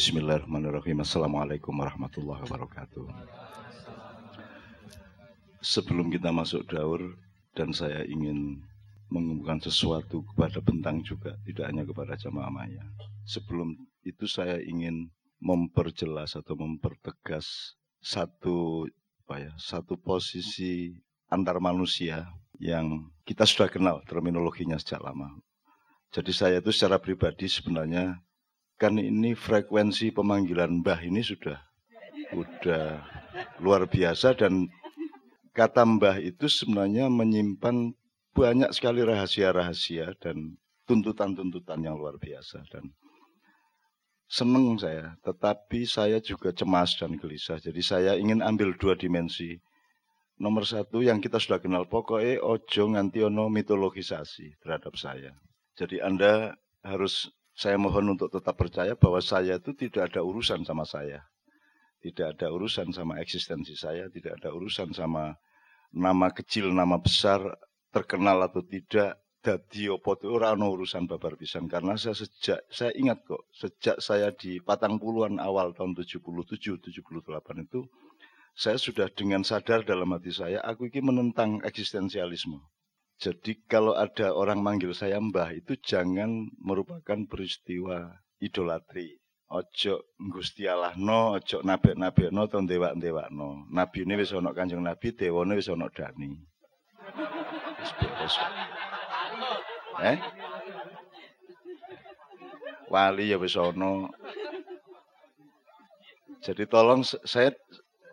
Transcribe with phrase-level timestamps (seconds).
[0.00, 1.04] Bismillahirrahmanirrahim.
[1.04, 3.04] Assalamualaikum warahmatullahi wabarakatuh.
[5.60, 7.20] Sebelum kita masuk daur
[7.52, 8.64] Dan saya ingin
[9.12, 12.80] mengumumkan sesuatu kepada bentang juga Tidak hanya kepada jamaah maya.
[13.28, 13.76] Sebelum
[14.08, 18.88] itu saya ingin memperjelas atau mempertegas Satu
[19.28, 20.96] apa ya, satu posisi
[21.28, 22.24] antar manusia
[22.56, 25.28] yang kita sudah kenal terminologinya sejak lama.
[26.10, 28.18] Jadi saya itu secara pribadi sebenarnya
[28.80, 31.60] kan ini frekuensi pemanggilan Mbah ini sudah
[32.32, 33.04] sudah
[33.60, 34.72] luar biasa dan
[35.52, 37.92] kata Mbah itu sebenarnya menyimpan
[38.32, 40.56] banyak sekali rahasia-rahasia dan
[40.88, 42.90] tuntutan-tuntutan yang luar biasa dan
[44.30, 47.58] seneng saya, tetapi saya juga cemas dan gelisah.
[47.58, 49.58] Jadi saya ingin ambil dua dimensi.
[50.38, 55.34] Nomor satu yang kita sudah kenal pokoknya ojo nganti ono mitologisasi terhadap saya.
[55.76, 60.88] Jadi Anda harus saya mohon untuk tetap percaya bahwa saya itu tidak ada urusan sama
[60.88, 61.26] saya.
[62.00, 65.36] Tidak ada urusan sama eksistensi saya, tidak ada urusan sama
[65.92, 67.44] nama kecil, nama besar,
[67.92, 73.24] terkenal atau tidak, dadi opo itu orang urusan babar pisan karena saya sejak saya ingat
[73.24, 76.20] kok sejak saya di patang puluhan awal tahun 77
[76.60, 77.80] 78 itu
[78.52, 82.60] saya sudah dengan sadar dalam hati saya aku ini menentang eksistensialisme
[83.20, 89.20] jadi kalau ada orang manggil saya mbah itu jangan merupakan peristiwa idolatri.
[89.52, 93.68] Ojo Gusti Allah no, ojo nabi nabi no, ton dewa dewa no.
[93.68, 96.32] Nabi ini bisa ono kanjeng nabi, dewa ini bisa ono dani.
[100.00, 100.18] Eh?
[102.90, 104.10] Wali ya bisa ono.
[106.40, 107.52] Jadi tolong saya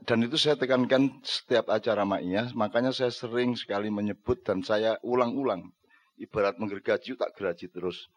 [0.08, 5.76] dan itu saya tekankan setiap acara maknya, makanya saya sering sekali menyebut dan saya ulang-ulang.
[6.16, 8.08] Ibarat menggergaji tak geraji terus.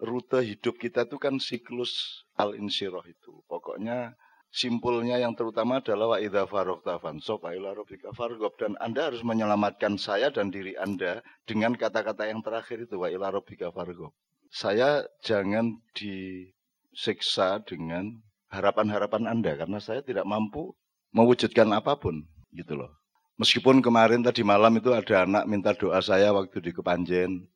[0.00, 3.42] Rute hidup kita itu kan siklus al-insyirah itu.
[3.50, 4.14] Pokoknya
[4.50, 8.10] simpulnya yang terutama adalah wa idza faragta fansab ila rabbika
[8.58, 13.30] dan Anda harus menyelamatkan saya dan diri Anda dengan kata-kata yang terakhir itu wa ila
[13.30, 14.10] rabbika farghab.
[14.50, 18.18] Saya jangan disiksa dengan
[18.50, 20.74] harapan-harapan Anda karena saya tidak mampu
[21.14, 22.90] mewujudkan apa pun gitu loh.
[23.38, 27.48] Meskipun kemarin tadi malam itu ada anak minta doa saya waktu di Kepanjen.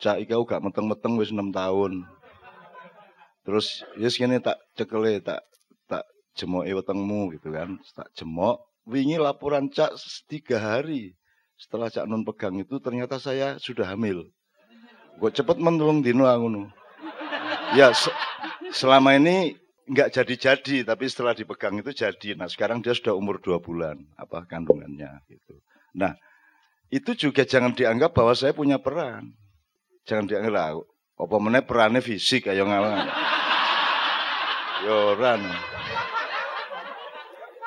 [0.00, 2.08] Cak ika gak meteng-meteng wis 6 tahun.
[3.44, 5.44] Terus yes gini tak cekele tak
[6.36, 7.78] jemok wetengmu gitu kan.
[7.94, 9.96] Tak jemok wingi laporan Cak
[10.26, 11.14] tiga hari
[11.60, 14.26] setelah Cak Nun pegang itu ternyata saya sudah hamil.
[15.20, 16.72] Gue cepet menulung dino ngono.
[17.76, 18.10] Ya se
[18.74, 19.54] selama ini
[19.90, 22.38] nggak jadi-jadi, tapi setelah dipegang itu jadi.
[22.38, 25.58] Nah sekarang dia sudah umur dua bulan, apa kandungannya gitu.
[25.94, 26.14] Nah
[26.90, 29.34] itu juga jangan dianggap bahwa saya punya peran.
[30.06, 30.80] Jangan dianggap lah,
[31.20, 33.06] apa mana perannya fisik ayo ngalang.
[34.88, 35.42] Yoran.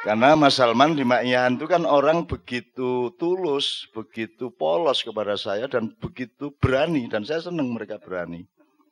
[0.03, 5.95] Karena Mas Salman di Makian itu kan orang begitu tulus, begitu polos kepada saya dan
[5.95, 8.43] begitu berani dan saya senang mereka berani.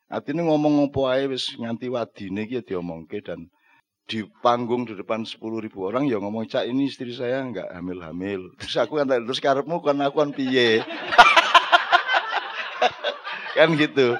[0.07, 3.51] Artinya ngomong ngopo ae wis nganti wadine iki ya diomongke dan
[4.07, 8.55] di panggung di depan sepuluh ribu orang ya ngomong cak ini istri saya nggak hamil-hamil.
[8.55, 10.79] Terus aku kan terus karepmu kan aku kan piye.
[13.59, 14.15] kan gitu.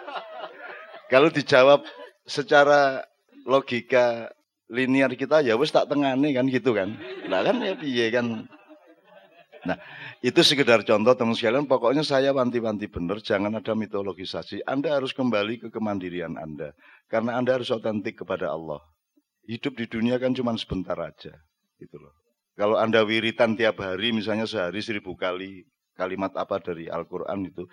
[1.08, 1.88] Kalau dijawab
[2.28, 3.08] secara
[3.48, 4.28] logika
[4.72, 6.96] linear kita ya wis tak tengane kan gitu kan.
[7.28, 8.48] Nah kan ya piye kan.
[9.62, 9.78] Nah,
[10.26, 11.70] itu sekedar contoh teman sekalian.
[11.70, 14.66] Pokoknya saya wanti-wanti benar, jangan ada mitologisasi.
[14.66, 16.74] Anda harus kembali ke kemandirian Anda.
[17.06, 18.82] Karena Anda harus otentik kepada Allah.
[19.46, 21.38] Hidup di dunia kan cuma sebentar aja.
[21.78, 22.14] Gitu loh.
[22.58, 27.70] Kalau Anda wiritan tiap hari, misalnya sehari seribu kali kalimat apa dari Al-Quran itu,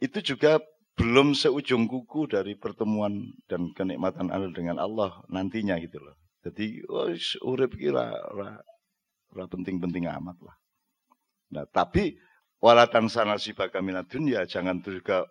[0.00, 0.56] itu juga
[0.92, 6.16] belum seujung kuku dari pertemuan dan kenikmatan Anda dengan Allah nantinya gitu loh.
[6.42, 7.08] Jadi, oh,
[7.48, 8.12] urip kira
[9.32, 10.56] penting-penting amat lah.
[11.52, 12.18] Nah, tapi
[12.60, 15.24] walatan sana si minat dunia jangan juga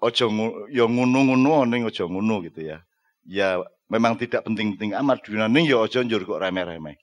[0.00, 0.26] ojo
[0.68, 2.78] yo ngunu-ngunu ning ojo ngunu gitu ya.
[3.26, 6.96] Ya memang tidak penting-penting amat dunia ning ya ojo njur kok remeh-remeh.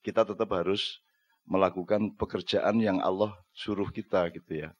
[0.00, 1.00] Kita tetap harus
[1.44, 4.70] melakukan pekerjaan yang Allah suruh kita gitu ya.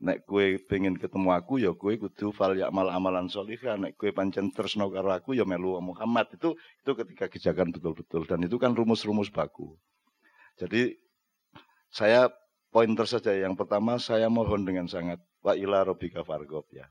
[0.00, 3.76] Nek kue pengen ketemu aku ya kue kudu fal yakmal amalan solihah.
[3.76, 8.40] Nek kue pancen tresno karo aku ya melu Muhammad itu itu ketika kejagaan betul-betul dan
[8.40, 9.76] itu kan rumus-rumus baku.
[10.56, 10.96] Jadi
[11.92, 12.32] saya
[12.72, 13.36] pointer saja.
[13.36, 16.88] Yang pertama saya mohon dengan sangat wa ila robika fargob ya.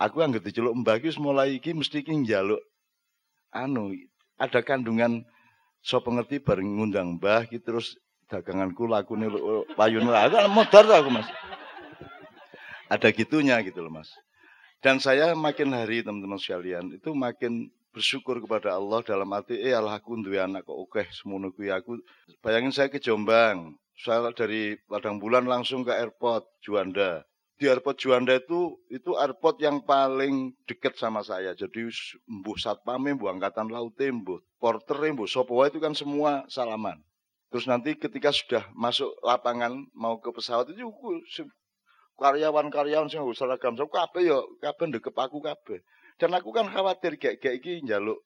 [0.00, 2.64] Aku anggap diceluk mbak mulai iki mesti iki njaluk
[3.52, 3.92] anu
[4.40, 5.22] ada kandungan
[5.84, 8.00] so pengerti bareng ngundang mbah gitu terus
[8.32, 9.28] daganganku lakune
[9.76, 11.28] payun lah aku modar aku mas
[12.92, 14.12] ada gitunya gitu loh mas
[14.84, 19.96] dan saya makin hari teman-teman sekalian itu makin bersyukur kepada Allah dalam arti eh Allah
[19.96, 21.96] aku duwe anak kok oke semono kuwi aku
[22.44, 27.24] bayangin saya ke Jombang saya dari Padang Bulan langsung ke airport Juanda
[27.62, 31.54] di airport Juanda itu itu airport yang paling dekat sama saya.
[31.54, 31.86] Jadi
[32.26, 36.98] mbuh satpame, mbuh angkatan laut, mbuh porter, mbuh sopo itu kan semua salaman.
[37.54, 40.90] Terus nanti ketika sudah masuk lapangan mau ke pesawat itu
[42.20, 45.80] karyawan-karyawan sing seragam sok kabeh ya kabeh ndekep aku kabeh.
[46.20, 48.20] Dan aku kan khawatir kayak iki njaluk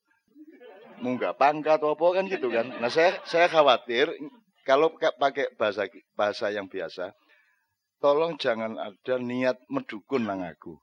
[1.00, 2.66] munggah pangkat apa kan gitu kan.
[2.80, 4.10] Nah saya saya khawatir
[4.66, 5.86] kalau pakai bahasa
[6.18, 7.14] bahasa yang biasa,
[8.02, 10.74] tolong jangan ada niat mendukun nang aku.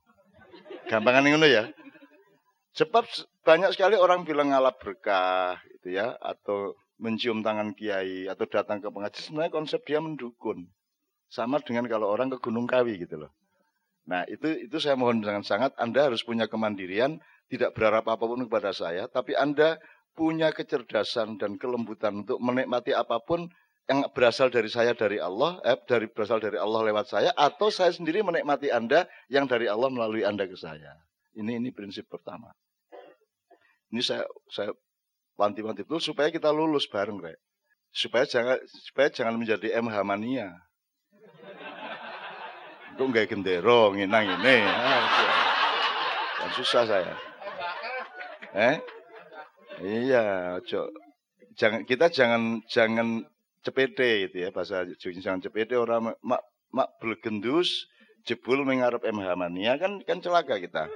[0.87, 1.67] Gampangan ngono ya.
[2.73, 3.05] Sebab
[3.45, 8.89] banyak sekali orang bilang ngalap berkah gitu ya atau mencium tangan kiai atau datang ke
[8.89, 10.71] pengajian sebenarnya konsep dia mendukun.
[11.33, 13.33] Sama dengan kalau orang ke Gunung Kawi gitu loh.
[14.05, 17.17] Nah, itu itu saya mohon dengan sangat Anda harus punya kemandirian,
[17.49, 19.81] tidak berharap apa pun kepada saya, tapi Anda
[20.13, 23.49] punya kecerdasan dan kelembutan untuk menikmati apa pun
[23.89, 27.89] yang berasal dari saya dari Allah, eh, dari berasal dari Allah lewat saya, atau saya
[27.89, 31.01] sendiri menikmati Anda yang dari Allah melalui Anda ke saya.
[31.33, 32.53] Ini ini prinsip pertama.
[33.89, 34.69] Ini saya saya
[35.33, 37.41] wanti-wanti betul supaya kita lulus bareng, Rek.
[37.89, 40.53] Supaya jangan supaya jangan menjadi MH mania.
[42.93, 44.57] Kok nggak gendero nginang ini.
[44.69, 47.13] Ah, susah saya.
[48.53, 48.77] Eh?
[49.81, 50.87] Iya, cok.
[51.57, 53.25] Jangan kita jangan jangan
[53.63, 56.41] cepete gitu ya bahasa jangan cepete orang mak
[56.75, 57.87] mak bergendus
[58.27, 60.89] jebul mengarap MH mania kan kan celaka kita.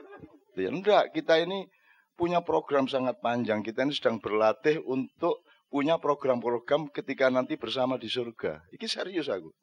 [0.58, 1.70] Ya enggak, kita ini
[2.18, 3.62] punya program sangat panjang.
[3.62, 8.66] Kita ini sedang berlatih untuk punya program-program ketika nanti bersama di surga.
[8.74, 9.54] Ini serius aku.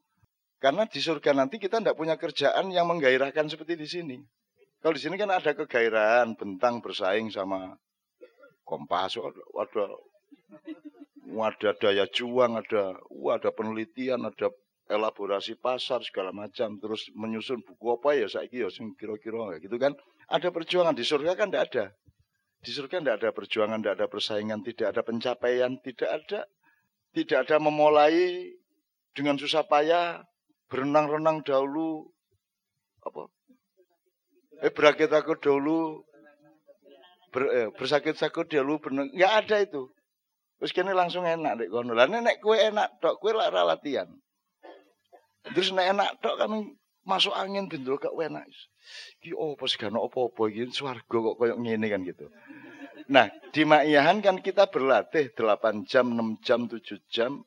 [0.64, 4.16] Karena di surga nanti kita tidak punya kerjaan yang menggairahkan seperti di sini.
[4.80, 7.76] Kalau di sini kan ada kegairahan, bentang bersaing sama
[8.64, 9.84] kompas, ada
[11.36, 14.48] ada daya juang, ada wah, ada penelitian, ada
[14.88, 19.92] elaborasi pasar segala macam, terus menyusun buku apa ya saya ya kira-kira gitu kan.
[20.32, 21.84] Ada perjuangan di surga kan tidak ada.
[22.64, 26.40] Di surga tidak ada perjuangan, tidak ada persaingan, tidak ada pencapaian, tidak ada
[27.12, 28.48] tidak ada memulai
[29.12, 30.24] dengan susah payah
[30.70, 32.08] berenang-renang dahulu
[33.04, 33.28] apa
[34.64, 36.02] eh berakit aku dahulu
[37.34, 39.90] ber, eh, bersakit-sakit dahulu berenang nggak ada itu
[40.64, 41.92] Terus kene langsung enak dek kono.
[41.92, 44.08] Lah nek kue enak tok, kue lah latihan.
[45.52, 46.72] Terus nek enak tok kami
[47.04, 48.48] masuk angin bendul gak enak.
[49.20, 52.32] Ki opo segala opo-opo iki swarga kok koyo ngene kan gitu.
[53.12, 57.44] Nah, di Ma'iyahan kan kita berlatih 8 jam, 6 jam, 7 jam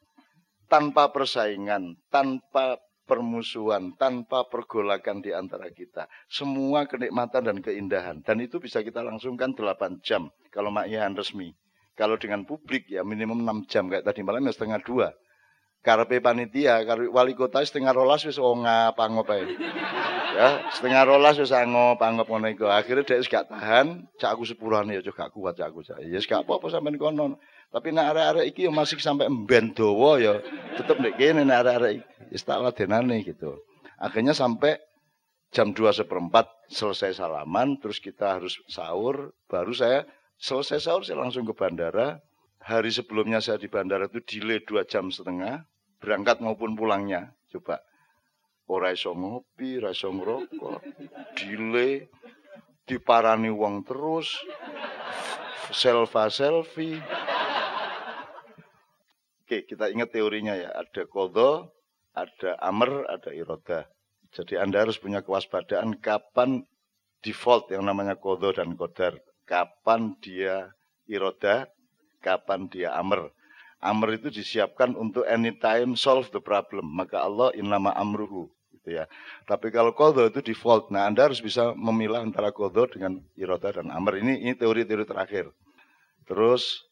[0.69, 6.11] tanpa persaingan, tanpa permusuhan, tanpa pergolakan di antara kita.
[6.27, 8.19] Semua kenikmatan dan keindahan.
[8.21, 11.55] Dan itu bisa kita langsungkan 8 jam kalau Ma'iyahan resmi.
[11.97, 15.07] Kalau dengan publik ya minimum 6 jam kayak tadi malam ya setengah dua.
[15.81, 19.31] Karpe panitia, karpe wali kota setengah rolas wis onga pangop.
[20.37, 22.67] Ya, setengah rolas wis angop pangop ngono iku.
[22.67, 25.81] Akhire dhek gak tahan, cak aku sepurane ya gak kuat cak aku.
[26.05, 27.39] Ya gak apa-apa sampean kono.
[27.67, 30.39] Tapi nek arek-arek iki ya masih sampai emben dawa ya
[30.79, 31.91] tetep nek kene nek arek-arek
[32.31, 33.59] iki tak ladenane gitu.
[33.99, 34.79] Akhirnya sampai
[35.51, 40.05] jam dua seperempat selesai salaman, terus kita harus sahur, baru saya
[40.37, 42.21] Selesai sahur saya langsung ke bandara.
[42.61, 45.65] Hari sebelumnya saya di bandara itu delay dua jam setengah.
[45.97, 47.33] Berangkat maupun pulangnya.
[47.49, 47.81] Coba.
[48.69, 50.79] Ora iso ngopi, ora iso ngerokok.
[51.33, 52.05] Delay.
[52.85, 54.29] Diparani uang terus.
[55.73, 57.01] Selfie selfie.
[59.47, 60.75] Oke, kita ingat teorinya ya.
[60.75, 61.71] Ada kodo,
[62.11, 63.87] ada amr, ada iroda.
[64.35, 66.67] Jadi Anda harus punya kewaspadaan kapan
[67.23, 69.15] default yang namanya kodo dan kodar
[69.47, 70.69] kapan dia
[71.07, 71.71] iroda,
[72.19, 73.31] kapan dia amr.
[73.79, 76.83] Amr itu disiapkan untuk anytime solve the problem.
[76.91, 78.51] Maka Allah innama amruhu.
[78.75, 79.07] Gitu ya.
[79.47, 80.91] Tapi kalau kodo itu default.
[80.91, 84.19] Nah Anda harus bisa memilah antara kodo dengan iroda dan amr.
[84.19, 85.49] Ini ini teori-teori terakhir.
[86.27, 86.83] Terus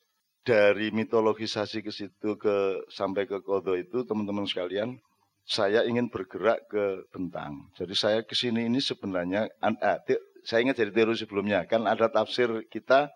[0.46, 5.02] dari mitologisasi ke situ ke sampai ke kodo itu teman-teman sekalian
[5.46, 7.70] saya ingin bergerak ke bentang.
[7.78, 9.98] Jadi saya ke sini ini sebenarnya ah,
[10.46, 13.10] saya ingat dari teori sebelumnya kan ada tafsir kita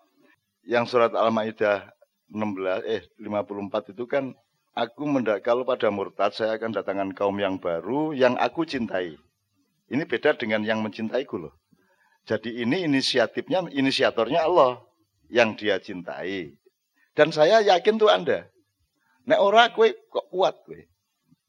[0.66, 1.90] yang surat Al-Maidah
[2.30, 4.34] 16 eh 54 itu kan
[4.74, 9.14] aku mendak kalau pada murtad saya akan datangkan kaum yang baru yang aku cintai.
[9.90, 11.54] Ini beda dengan yang mencintaiku loh.
[12.26, 14.78] Jadi ini inisiatifnya inisiatornya Allah
[15.26, 16.59] yang dia cintai.
[17.14, 18.46] Dan saya yakin tuh Anda.
[19.26, 20.90] Nek ora kue kok kuat kue.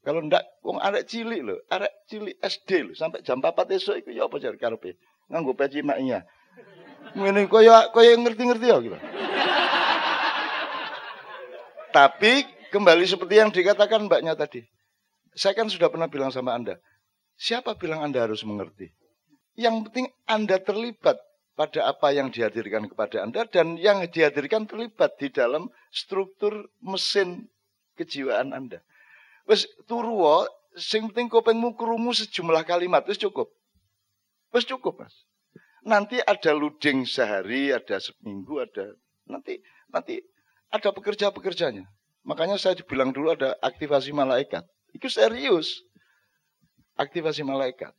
[0.02, 4.10] Kalau ndak wong arek cilik lho, arek cilik SD lho sampai jam 4 esuk iku
[4.10, 4.98] ya apa jar karepe?
[5.30, 6.26] Nganggo peci maknya.
[7.14, 8.98] Ngene koyo koyo ngerti-ngerti ya gitu.
[11.92, 12.34] Tapi
[12.74, 14.66] kembali seperti yang dikatakan mbaknya tadi.
[15.38, 16.82] Saya kan sudah pernah bilang sama Anda.
[17.38, 18.90] Siapa bilang Anda harus mengerti?
[19.54, 21.20] Yang penting Anda terlibat
[21.56, 27.52] pada apa yang dihadirkan kepada Anda dan yang dihadirkan terlibat di dalam struktur mesin
[28.00, 28.80] kejiwaan Anda.
[29.46, 30.48] Wes turu
[30.80, 33.52] sing penting kopengmu krungu sejumlah kalimat wis cukup.
[34.56, 35.16] Wis cukup, Mas.
[35.82, 38.94] Nanti ada luding sehari, ada seminggu, ada
[39.26, 40.22] nanti nanti
[40.70, 41.88] ada pekerja-pekerjanya.
[42.22, 44.62] Makanya saya dibilang dulu ada aktivasi malaikat.
[44.94, 45.82] Itu serius.
[46.96, 47.92] Aktivasi malaikat.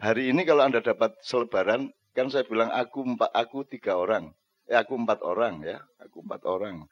[0.00, 4.30] Hari ini kalau Anda dapat selebaran, kan saya bilang aku empat, aku tiga orang.
[4.70, 6.86] Eh aku empat orang ya, aku empat orang.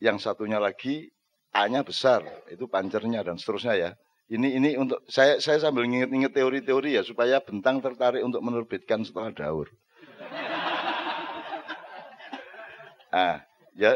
[0.00, 1.12] Yang satunya lagi
[1.54, 3.90] A-nya besar, itu pancernya dan seterusnya ya.
[4.26, 9.30] Ini ini untuk saya saya sambil nginget-nginget teori-teori ya supaya bentang tertarik untuk menerbitkan setelah
[9.30, 9.70] daur.
[13.14, 13.38] ah,
[13.78, 13.94] ya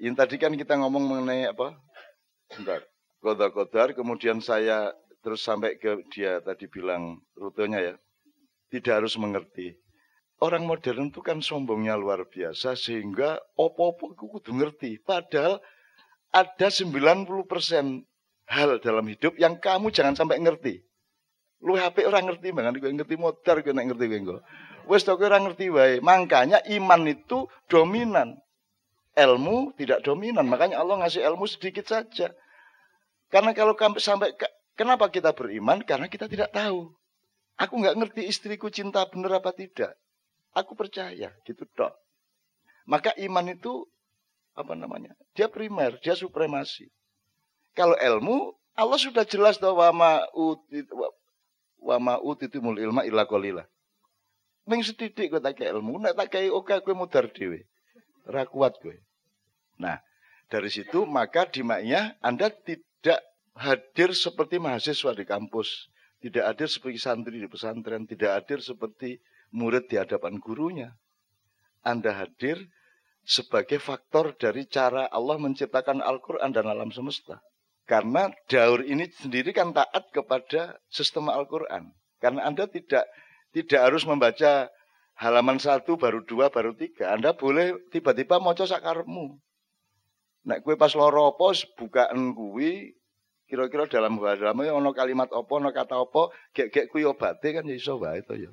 [0.00, 1.76] ini tadi kan kita ngomong mengenai apa?
[2.56, 2.80] Bentar.
[3.20, 4.88] Kodar-kodar, kemudian saya
[5.20, 7.94] terus sampai ke dia tadi bilang rutenya ya.
[8.72, 9.83] Tidak harus mengerti.
[10.42, 14.98] Orang modern itu kan sombongnya luar biasa sehingga opo-opo kudu ngerti.
[14.98, 15.62] Padahal
[16.34, 17.38] ada 90%
[18.50, 20.82] hal dalam hidup yang kamu jangan sampai ngerti.
[21.64, 24.38] Lu HP orang ngerti banget, gue ngerti motor, gue ngerti gue
[24.84, 25.96] Wes tau orang ngerti wae.
[26.04, 28.36] Makanya iman itu dominan.
[29.16, 30.44] Ilmu tidak dominan.
[30.44, 32.36] Makanya Allah ngasih ilmu sedikit saja.
[33.32, 34.36] Karena kalau sampai
[34.76, 35.80] kenapa kita beriman?
[35.80, 36.92] Karena kita tidak tahu.
[37.56, 39.96] Aku nggak ngerti istriku cinta bener apa tidak.
[40.54, 41.92] Aku percaya, gitu dok.
[42.86, 43.90] Maka iman itu
[44.54, 45.18] apa namanya?
[45.34, 46.86] Dia primer, dia supremasi.
[47.74, 50.86] Kalau ilmu, Allah sudah jelas bahwa utit
[51.82, 53.66] wama utitumul ilma illa qalila.
[54.64, 57.68] Ning setitik kowe tak ilmu, nek tak kei oke kowe mudar dhewe.
[58.24, 58.96] Ora kuat kowe.
[59.76, 60.00] Nah,
[60.48, 63.20] dari situ maka di maknya Anda tidak
[63.58, 65.90] hadir seperti mahasiswa di kampus,
[66.24, 69.20] tidak hadir seperti santri di pesantren, tidak hadir seperti
[69.54, 70.90] murid di hadapan gurunya.
[71.86, 72.58] Anda hadir
[73.22, 77.38] sebagai faktor dari cara Allah menciptakan Al-Quran dan alam semesta.
[77.86, 81.94] Karena daur ini sendiri kan taat kepada sistem Al-Quran.
[82.18, 83.06] Karena Anda tidak
[83.54, 84.72] tidak harus membaca
[85.20, 87.14] halaman satu, baru dua, baru tiga.
[87.14, 89.38] Anda boleh tiba-tiba mau sakarmu.
[90.44, 92.92] Nek kue pas loro apa bukaan kuwi
[93.48, 97.76] kira-kira dalam bahasa dalam ono kalimat apa, ono kata apa, gek-gek kuwi obate kan ya
[97.76, 98.52] iso wae to ya.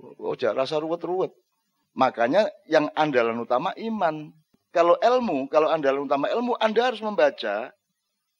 [0.00, 1.32] Oh, rasa ruwet-ruwet.
[1.96, 4.28] Makanya yang andalan utama iman.
[4.68, 7.72] Kalau ilmu, kalau andalan utama ilmu, Anda harus membaca,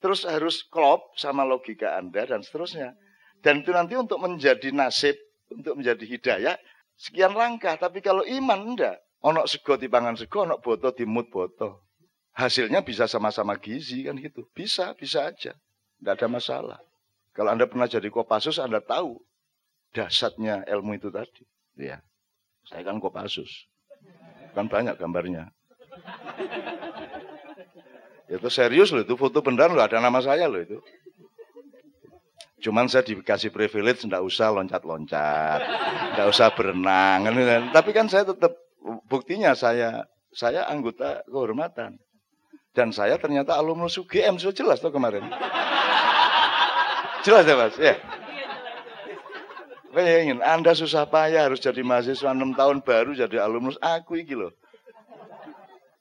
[0.04, 2.92] terus harus klop sama logika Anda dan seterusnya.
[3.40, 5.16] Dan itu nanti untuk menjadi nasib,
[5.48, 6.56] untuk menjadi hidayah,
[7.00, 7.80] sekian langkah.
[7.80, 11.88] Tapi kalau iman enggak, ono sego di pangan sego, ono boto di mut boto.
[12.36, 14.44] Hasilnya bisa sama-sama gizi kan gitu.
[14.52, 15.56] Bisa, bisa aja.
[16.04, 16.78] Enggak ada masalah.
[17.32, 19.16] Kalau Anda pernah jadi kopasus, Anda tahu
[19.96, 21.48] dasarnya ilmu itu tadi.
[21.80, 22.04] Ya.
[22.68, 23.64] Saya kan Kopassus.
[24.52, 25.48] Kan banyak gambarnya.
[28.26, 30.82] Itu serius loh, itu foto beneran loh, ada nama saya loh itu.
[32.58, 35.62] Cuman saya dikasih privilege, tidak usah loncat-loncat,
[36.10, 37.22] tidak usah berenang.
[37.22, 37.62] Kan, kan.
[37.70, 38.58] Tapi kan saya tetap,
[39.06, 42.02] buktinya saya saya anggota kehormatan.
[42.74, 45.22] Dan saya ternyata alumnus UGM, sudah jelas tuh kemarin.
[47.24, 47.74] Jelas ya mas?
[47.78, 47.94] Ya.
[49.96, 53.80] Bayangin, Anda susah payah harus jadi mahasiswa 6 tahun baru jadi alumnus.
[53.80, 54.52] Aku iki loh.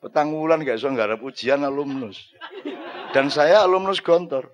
[0.03, 2.19] Petang wulan gak bisa nggarap ujian alumnus.
[3.15, 4.51] Dan saya alumnus Gontor.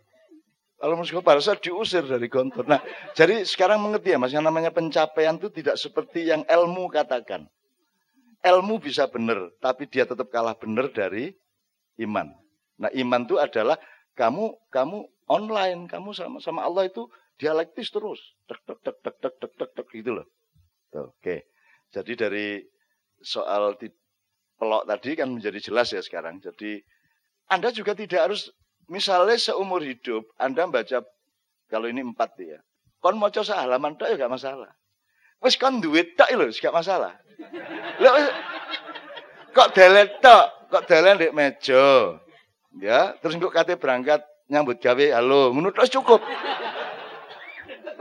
[0.77, 2.69] Alumnus Gontor, saat diusir dari Gontor.
[2.69, 2.85] Nah,
[3.17, 7.49] jadi sekarang mengerti ya mas, yang namanya pencapaian itu tidak seperti yang ilmu katakan.
[8.45, 11.33] Ilmu bisa benar, tapi dia tetap kalah benar dari
[11.97, 12.29] iman.
[12.77, 13.81] Nah, iman itu adalah
[14.13, 17.09] kamu kamu online, kamu sama sama Allah itu
[17.41, 18.21] dialektis terus.
[18.45, 20.27] Tek tek tek tek tek tek tek, tek gitu loh.
[20.93, 21.49] Oke.
[21.89, 22.47] Jadi dari
[23.17, 23.89] soal di,
[24.61, 26.37] pelok tadi kan menjadi jelas ya sekarang.
[26.37, 26.77] Jadi
[27.49, 28.53] Anda juga tidak harus
[28.85, 31.01] misalnya seumur hidup Anda baca
[31.65, 32.61] kalau ini empat ya.
[33.01, 34.69] Kon mau coba halaman tak ya gak masalah.
[35.41, 37.17] Wes kon duit tak lho, gak masalah.
[37.97, 38.13] Loh,
[39.57, 42.13] kok delet tak, kok delet di meja.
[42.77, 44.21] Ya, terus kok kate berangkat
[44.53, 46.21] nyambut gawe halo, menurut cukup.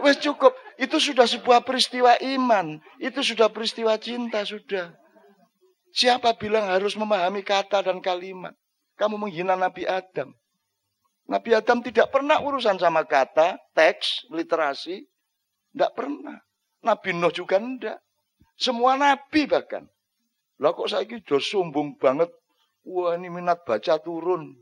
[0.02, 0.52] Wes cukup.
[0.80, 2.80] Itu sudah sebuah peristiwa iman.
[3.00, 4.92] Itu sudah peristiwa cinta sudah.
[5.90, 8.54] Siapa bilang harus memahami kata dan kalimat?
[8.94, 10.32] Kamu menghina Nabi Adam.
[11.30, 15.06] Nabi Adam tidak pernah urusan sama kata, teks, literasi.
[15.70, 16.42] Tidak pernah.
[16.82, 18.02] Nabi Nuh juga tidak.
[18.60, 19.88] Semua nabi bahkan.
[20.60, 22.28] Lah kok saya sudah sombong banget.
[22.84, 24.52] Wah ini minat baca turun.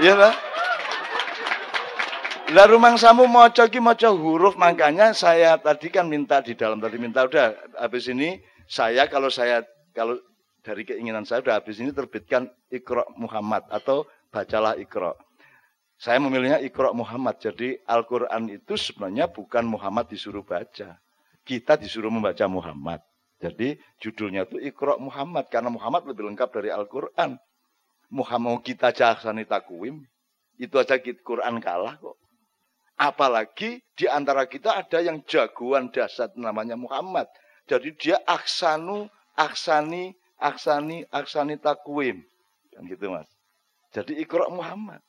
[0.00, 0.34] Iya lah.
[2.52, 7.00] Lah rumang samu mau ki maca huruf makanya saya tadi kan minta di dalam tadi
[7.00, 9.64] minta udah habis ini saya kalau saya
[9.96, 10.20] kalau
[10.60, 15.16] dari keinginan saya udah habis ini terbitkan Iqra Muhammad atau bacalah Iqra.
[15.96, 17.38] Saya memilihnya Iqra Muhammad.
[17.38, 20.98] Jadi Al-Qur'an itu sebenarnya bukan Muhammad disuruh baca.
[21.42, 23.00] Kita disuruh membaca Muhammad.
[23.42, 27.38] Jadi judulnya itu Iqra Muhammad karena Muhammad lebih lengkap dari Al-Qur'an.
[28.12, 30.04] Muhammad kita jahsani takwim,
[30.60, 32.20] itu aja Quran kalah kok.
[33.00, 37.26] Apalagi di antara kita ada yang jagoan dasar namanya Muhammad.
[37.64, 42.20] Jadi dia aksanu, aksani, aksani, aksani takwim.
[42.76, 43.26] Kan gitu mas.
[43.96, 45.00] Jadi ikro Muhammad.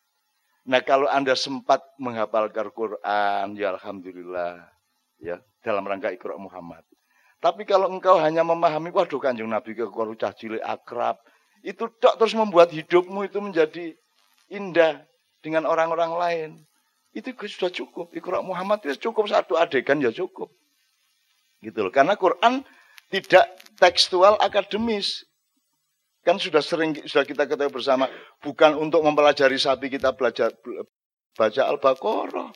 [0.63, 4.63] Nah kalau anda sempat menghafalkan Quran, ya Alhamdulillah.
[5.19, 6.87] ya Dalam rangka ikro Muhammad.
[7.43, 9.83] Tapi kalau engkau hanya memahami, waduh kanjeng Nabi ke
[10.39, 11.19] cilik akrab,
[11.63, 13.95] itu tak terus membuat hidupmu itu menjadi
[14.51, 14.99] indah
[15.39, 16.49] dengan orang-orang lain.
[17.15, 18.11] Itu sudah cukup.
[18.11, 20.51] Iqra Muhammad itu cukup satu adegan ya cukup.
[21.63, 21.93] Gitu loh.
[21.93, 22.67] Karena Quran
[23.07, 23.47] tidak
[23.79, 25.23] tekstual akademis.
[26.27, 28.07] Kan sudah sering sudah kita ketahui bersama
[28.43, 30.51] bukan untuk mempelajari sapi kita belajar
[31.35, 32.51] baca Al-Baqarah.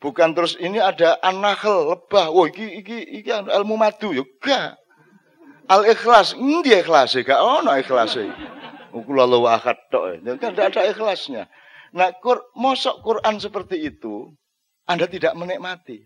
[0.00, 2.32] Bukan terus ini ada an-nahl, lebah.
[2.32, 4.24] Wah, iki iki iki ilmu madu ya
[5.70, 8.26] Al ikhlas, ini ikhlas gak ono ikhlas e.
[8.90, 10.18] Kula lalu akad tok.
[10.18, 10.34] E.
[10.42, 11.46] Kan tidak ada ikhlasnya.
[11.94, 14.34] Nah, kur, mosok Quran seperti itu,
[14.90, 16.02] Anda tidak menikmati.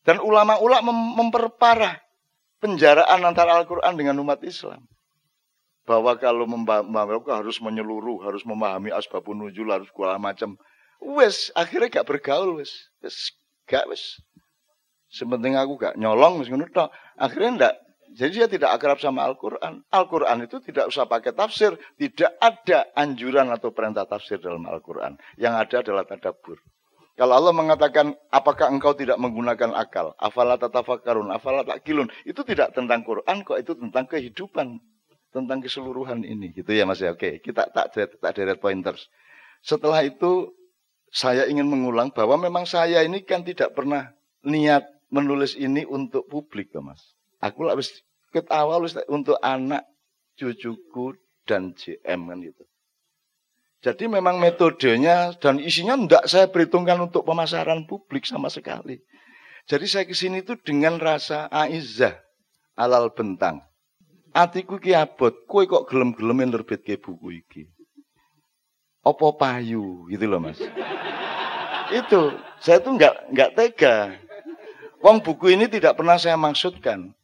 [0.00, 2.00] Dan ulama-ulama mem memperparah
[2.60, 4.80] penjaraan antara Al-Quran dengan umat Islam.
[5.84, 10.56] Bahwa kalau membaca harus menyeluruh, harus memahami asbabun nuzul, harus segala macam.
[11.04, 12.72] Wes, akhirnya gak bergaul, wes.
[13.04, 13.36] Wes,
[13.68, 14.16] gak wes.
[15.12, 16.48] Sepenting aku gak nyolong, wes
[17.20, 17.74] Akhirnya ndak
[18.14, 19.82] jadi dia tidak akrab sama Al-Quran.
[19.90, 21.74] Al-Quran itu tidak usah pakai tafsir.
[21.98, 25.18] Tidak ada anjuran atau perintah tafsir dalam Al-Quran.
[25.34, 26.62] Yang ada adalah tadabur.
[27.16, 30.12] Kalau Allah mengatakan, apakah engkau tidak menggunakan akal?
[30.20, 32.12] Afala tatafakarun, afala takilun.
[32.28, 34.76] Itu tidak tentang Quran kok, itu tentang kehidupan.
[35.32, 36.52] Tentang keseluruhan ini.
[36.52, 37.16] Gitu ya Mas ya.
[37.16, 39.08] Oke, kita tak, tak deret pointers.
[39.64, 40.52] Setelah itu,
[41.08, 44.12] saya ingin mengulang bahwa memang saya ini kan tidak pernah
[44.44, 47.15] niat menulis ini untuk publik, Mas.
[47.46, 47.78] Aku lah
[48.34, 49.86] ket awal untuk anak
[50.36, 52.64] cucuku dan JM kan gitu.
[53.86, 58.98] Jadi memang metodenya dan isinya tidak saya perhitungkan untuk pemasaran publik sama sekali.
[59.66, 62.18] Jadi saya ke sini itu dengan rasa aizah
[62.74, 63.62] alal bentang.
[64.36, 67.64] Atiku ki abot, kue kok gelem-gelem yang terbit ke buku iki.
[69.06, 70.58] Opo payu gitu loh mas.
[71.94, 72.20] itu
[72.58, 74.18] saya tuh nggak nggak tega.
[74.98, 77.14] Wong buku ini tidak pernah saya maksudkan.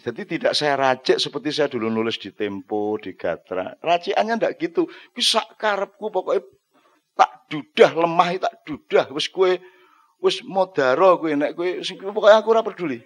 [0.00, 3.76] Jadi tidak saya racik seperti saya dulu nulis di Tempo, di Gatra.
[3.84, 4.88] Racikannya ndak gitu.
[5.12, 6.40] Bisa karepku pokoknya
[7.12, 9.60] tak dudah lemah tak dudah wis kue
[10.24, 12.96] wis modaro kue nek kue pokoknya aku ora peduli.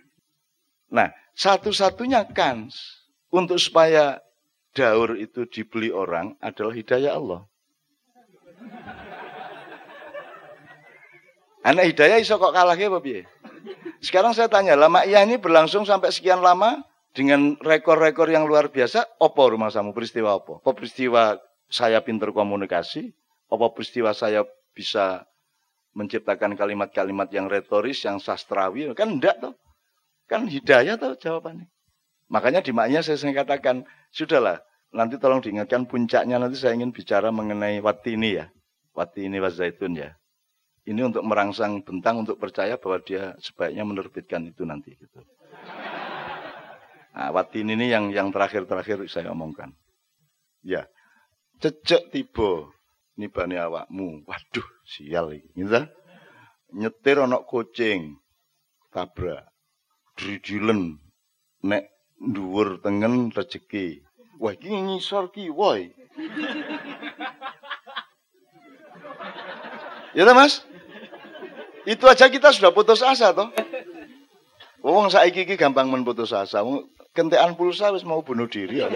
[0.95, 2.79] Nah, satu-satunya kans
[3.35, 4.23] untuk supaya
[4.71, 7.43] daur itu dibeli orang adalah hidayah Allah.
[11.65, 13.34] Anak hidayah iso kok kalah ya Bapak
[14.05, 16.85] sekarang saya tanya, lama iya ini berlangsung sampai sekian lama
[17.17, 20.61] dengan rekor-rekor yang luar biasa, apa rumah samu peristiwa apa?
[20.61, 21.41] Apa peristiwa
[21.73, 23.15] saya pinter komunikasi?
[23.49, 25.25] Apa peristiwa saya bisa
[25.95, 28.91] menciptakan kalimat-kalimat yang retoris, yang sastrawi?
[28.93, 29.55] Kan enggak tuh.
[30.27, 31.71] Kan hidayah tuh jawabannya.
[32.33, 34.59] Makanya di maknya saya sering katakan, sudahlah,
[34.91, 38.51] nanti tolong diingatkan puncaknya nanti saya ingin bicara mengenai wati ini ya.
[38.91, 40.19] Wati ini wazaitun ya.
[40.85, 45.25] Ini untuk merangsang bentang untuk percaya bahwa dia sebaiknya menerbitkan itu nanti gitu.
[47.15, 49.73] Nah, watin ini yang yang terakhir-terakhir saya omongkan.
[50.61, 50.85] Ya.
[51.63, 52.69] Cecek tiba
[53.17, 54.29] nibane awakmu.
[54.29, 55.49] Waduh, sial iki.
[55.57, 55.89] Gitu.
[56.75, 58.21] Nyetir ana kucing
[58.93, 59.49] tabrak.
[60.21, 61.01] Drijilen
[61.65, 61.89] nek
[62.21, 64.05] dhuwur tengen rezeki.
[64.43, 65.95] Wah, iki ngisor ki, woi.
[70.15, 70.63] Ya Mas?
[71.85, 73.53] Itu aja kita sudah putus asa toh.
[74.85, 76.65] Wong saiki iki gampang men putus asa.
[77.15, 78.89] Kentekan pulsa wis mau bunuh diri ya.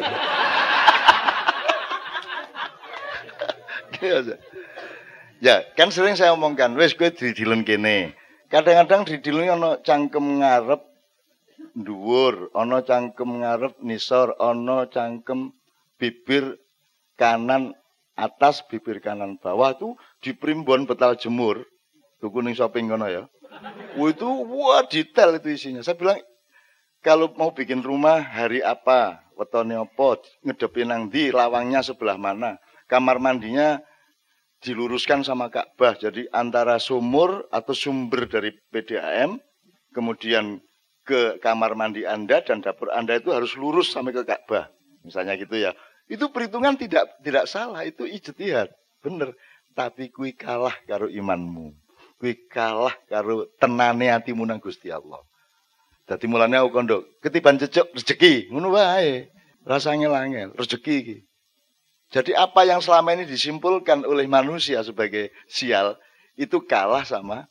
[5.39, 8.15] ya, kan sering saya omongkan, wis kowe didilen kene.
[8.49, 10.81] kadang-kadang di dilungi ono cangkem ngarep
[11.77, 15.53] dhuwur, ono cangkem ngarep nisor, ono cangkem
[16.01, 16.57] bibir
[17.21, 17.77] kanan
[18.17, 21.63] atas, bibir kanan bawah tuh di primbon betal jemur.
[22.19, 23.27] Tuh kuning shopping kono ya.
[23.95, 25.83] Wah itu wah detail itu isinya.
[25.83, 26.19] Saya bilang
[26.99, 32.59] kalau mau bikin rumah hari apa, wetone opo, ngedepin nang di, lawangnya sebelah mana,
[32.91, 33.79] kamar mandinya
[34.59, 35.95] diluruskan sama Ka'bah.
[35.95, 39.39] Jadi antara sumur atau sumber dari PDAM,
[39.95, 40.59] kemudian
[41.07, 44.69] ke kamar mandi Anda dan dapur Anda itu harus lurus sampai ke Ka'bah.
[45.07, 45.73] Misalnya gitu ya.
[46.11, 48.69] Itu perhitungan tidak tidak salah, itu ijtihad.
[49.01, 49.33] Bener.
[49.79, 51.71] Tapi kui kalah karo imanmu.
[52.19, 55.23] Kui kalah karo tenane hatimu nang Gusti Allah.
[56.09, 59.31] Dadi mulane aku kondo, ketiban cecok rezeki, ngono wae.
[59.63, 61.17] Rasanya langel, rezeki iki.
[62.09, 66.01] Jadi apa yang selama ini disimpulkan oleh manusia sebagai sial
[66.41, 67.45] itu kalah sama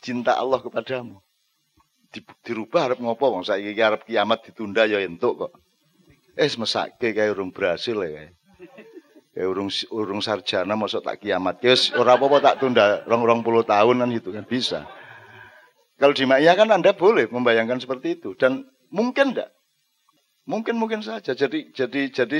[0.00, 1.18] cinta Allah kepadamu.
[2.40, 5.52] dirubah harap ngopo wong saiki harap kiamat ditunda ya entuk kok.
[6.38, 8.32] Eh mesake kayak urung berhasil ya
[9.38, 11.62] Kayak urung urung sarjana masuk tak kiamat.
[11.62, 14.82] Yes, ora apa-apa tak tunda rong-rong puluh tahun kan gitu kan bisa.
[15.94, 19.54] Kalau di Ma'iyah kan Anda boleh membayangkan seperti itu dan mungkin enggak.
[20.42, 21.38] Mungkin mungkin saja.
[21.38, 22.38] Jadi jadi jadi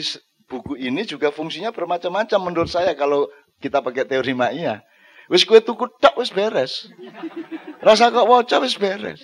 [0.51, 3.31] buku ini juga fungsinya bermacam-macam menurut saya kalau
[3.63, 4.83] kita pakai teori Ma'iyah.
[5.31, 6.91] Wis kue tuku tak wis beres.
[7.79, 9.23] Rasa kok waca wis beres.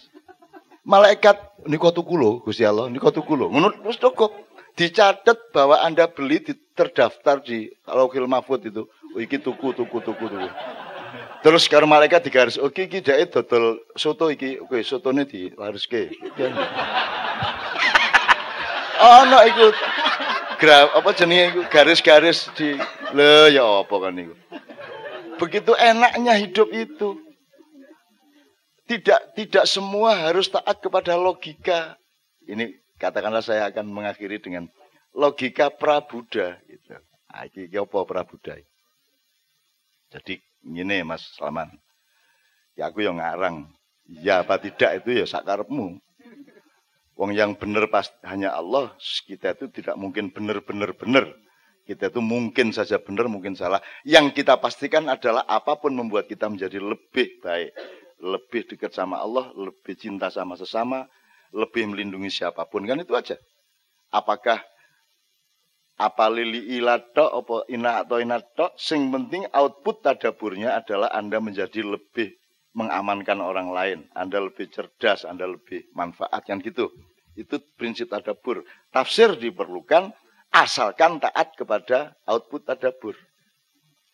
[0.87, 3.51] Malaikat niko tuku lo, Gusti Allah, niko tuku lo.
[3.51, 4.31] Menurut wis cukup.
[4.75, 6.43] Dicatat bahwa Anda beli
[6.75, 8.91] terdaftar di Lauhil Mahfud itu.
[9.15, 10.51] Oh, iki tuku tuku tuku tuku.
[11.47, 16.03] Terus sekarang malaikat digaris, oke oh, iki jahit dodol soto iki, oke sotone di ke.
[19.05, 19.75] oh no ikut
[20.59, 22.75] gra apa jenenge garis-garis di
[23.15, 24.35] le ya apa kan itu.
[25.39, 27.21] Begitu enaknya hidup itu.
[28.91, 31.95] Tidak tidak semua harus taat kepada logika.
[32.45, 34.71] Ini katakanlah saya akan mengakhiri dengan
[35.15, 36.97] logika prabuddha gitu.
[37.31, 38.59] Ah, iki apa prabuddha?
[40.15, 41.69] Jadi Gini Mas Salman.
[42.75, 43.69] Ya aku yang ngarang.
[44.09, 46.01] Ya apa tidak itu ya sakarepmu.
[47.15, 51.31] Wong yang benar pas hanya Allah, kita itu tidak mungkin benar-benar benar.
[51.87, 53.79] Kita itu mungkin saja benar, mungkin salah.
[54.03, 57.71] Yang kita pastikan adalah apa pun membuat kita menjadi lebih baik,
[58.19, 61.07] lebih dekat sama Allah, lebih cinta sama sesama,
[61.55, 63.38] lebih melindungi siapa pun kan itu aja.
[64.11, 64.59] Apakah
[65.95, 72.35] apa lili ilato apa ina atau sing penting output tadaburnya adalah Anda menjadi lebih
[72.75, 76.90] mengamankan orang lain Anda lebih cerdas Anda lebih manfaat yang gitu.
[77.38, 78.62] Itu prinsip tadabur.
[78.90, 80.11] Tafsir diperlukan
[80.55, 83.14] asalkan taat kepada output tadabur.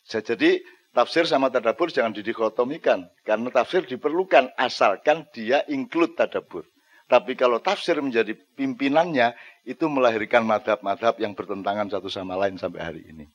[0.09, 0.61] Jadi
[0.93, 6.65] tafsir sama tadabur jangan didikotomikan karena tafsir diperlukan asalkan dia include tadabur
[7.11, 9.35] tapi kalau tafsir menjadi pimpinannya,
[9.67, 13.27] itu melahirkan madhab-madhab yang bertentangan satu sama lain sampai hari ini.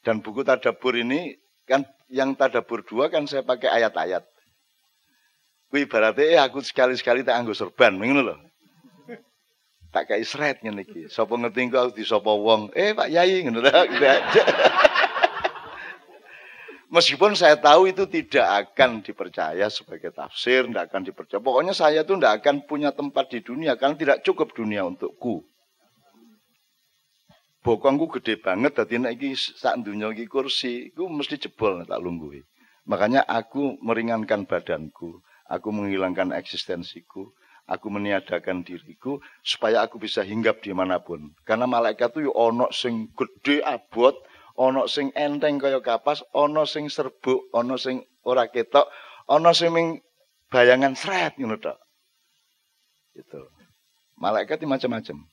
[0.00, 1.36] Dan buku Tadabur ini,
[1.68, 4.24] kan yang Tadabur dua kan saya pakai ayat-ayat.
[5.68, 8.38] Kui ibaratnya eh, aku sekali-sekali tak anggo serban, ngono loh.
[9.92, 11.12] Tak kayak isret ngene iki.
[11.12, 14.12] Sapa ngerti aku di sapa wong, eh Pak Yai ngono aja.
[16.94, 21.42] Meskipun saya tahu itu tidak akan dipercaya sebagai tafsir, tidak akan dipercaya.
[21.42, 25.42] Pokoknya saya itu tidak akan punya tempat di dunia karena tidak cukup dunia untukku.
[27.66, 32.46] Bokongku gede banget, nek iki sak dunia iki kursi, aku mesti jebol tak lungguhi.
[32.86, 35.18] Makanya aku meringankan badanku,
[35.50, 37.32] aku menghilangkan eksistensiku,
[37.64, 41.32] aku meniadakan diriku supaya aku bisa hinggap di mana pun.
[41.42, 44.14] Karena malaikat itu ono sing gede abot,
[44.54, 48.86] ana sing enteng kaya kapas, ana sing serbuk, ana sing ora ketok,
[49.26, 49.74] ana sing
[50.50, 51.78] bayangan sret ngono tok.
[53.14, 53.50] Itu.
[54.18, 55.26] Malaikat macam-macam.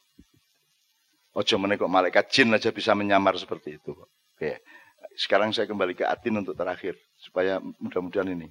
[1.32, 3.94] Ojo meneh kok malaikat jin aja bisa menyamar seperti itu.
[4.36, 4.60] Oke.
[5.16, 8.50] Sekarang saya kembali ke Atin untuk terakhir supaya mudah-mudahan ini.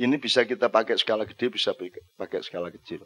[0.00, 1.76] Ini bisa kita pakai skala gede, bisa
[2.16, 3.04] pakai skala kecil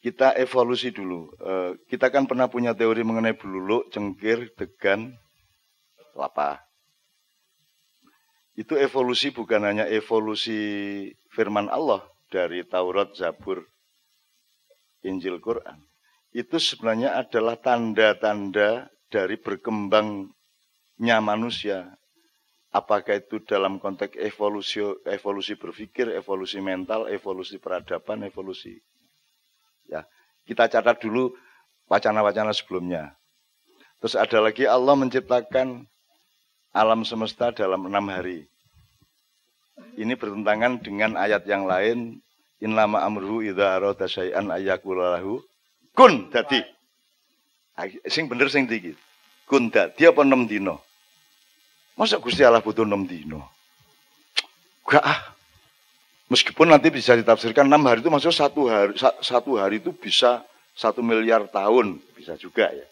[0.00, 1.28] kita evolusi dulu.
[1.36, 5.12] Uh, kita kan pernah punya teori mengenai beluluk, cengkir, degan,
[6.16, 6.64] lapa.
[8.56, 10.58] Itu evolusi bukan hanya evolusi
[11.32, 13.64] firman Allah dari Taurat, Zabur,
[15.04, 15.80] Injil, Quran.
[16.32, 21.96] Itu sebenarnya adalah tanda-tanda dari berkembangnya manusia.
[22.70, 24.78] Apakah itu dalam konteks evolusi,
[25.10, 28.78] evolusi berpikir, evolusi mental, evolusi peradaban, evolusi
[29.90, 30.06] Ya,
[30.46, 31.34] kita catat dulu
[31.90, 33.18] wacana-wacana sebelumnya.
[33.98, 35.84] Terus ada lagi Allah menciptakan
[36.70, 38.46] alam semesta dalam enam hari.
[39.98, 42.22] Ini bertentangan dengan ayat yang lain.
[42.60, 45.40] In lama amruhu idha arada syai'an ayyakulalahu
[45.96, 46.60] kun dadi.
[48.06, 48.96] Sing bener sing dikit.
[49.48, 50.84] Kun dadi apa enam dino?
[51.96, 53.48] Masa Gusti Allah butuh enam dino?
[54.84, 55.39] Gak ah.
[56.30, 60.46] Meskipun nanti bisa ditafsirkan enam hari itu maksudnya satu hari satu hari itu bisa
[60.78, 62.86] satu miliar tahun bisa juga ya.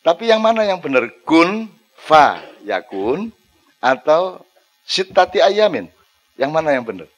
[0.00, 1.04] Tapi yang mana yang benar?
[1.28, 3.28] Kun fa yakun
[3.76, 4.40] atau
[4.88, 5.92] sitati ayamin?
[6.40, 7.12] Yang mana yang benar?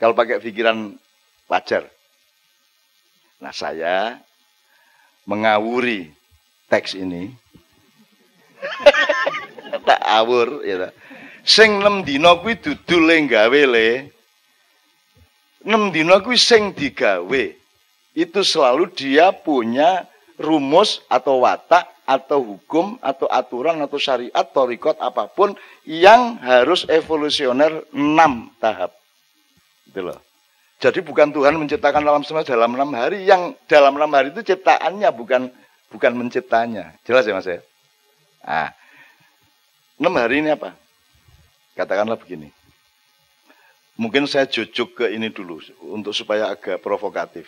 [0.00, 0.96] Kalau pakai pikiran
[1.44, 1.84] wajar.
[3.44, 4.24] Nah saya
[5.28, 6.08] mengawuri
[6.72, 7.28] teks ini.
[9.88, 10.88] tak awur ya.
[11.44, 13.20] Sing nem dina kuwi dudu le
[13.68, 14.13] le.
[15.64, 17.44] Nem dina kuwi sing digawe.
[18.14, 20.06] Itu selalu dia punya
[20.38, 25.56] rumus atau watak atau hukum atau aturan atau syariat torikot apa pun
[25.88, 28.92] yang harus evolusioner enam tahap.
[29.88, 30.20] Gitu loh.
[30.84, 35.08] Jadi bukan Tuhan menciptakan alam semesta dalam enam hari, yang dalam enam hari itu ciptaannya
[35.16, 35.48] bukan
[35.88, 36.92] bukan menciptanya.
[37.08, 37.64] Jelas ya mas ya?
[38.44, 38.68] Nah,
[39.96, 40.76] enam hari ini apa?
[41.72, 42.52] Katakanlah begini.
[43.94, 47.46] Mungkin saya jujuk ke ini dulu untuk supaya agak provokatif.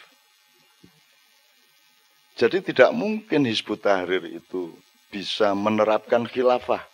[2.37, 4.71] Jadi tidak mungkin Hizbut Tahrir itu
[5.11, 6.85] bisa menerapkan khilafah.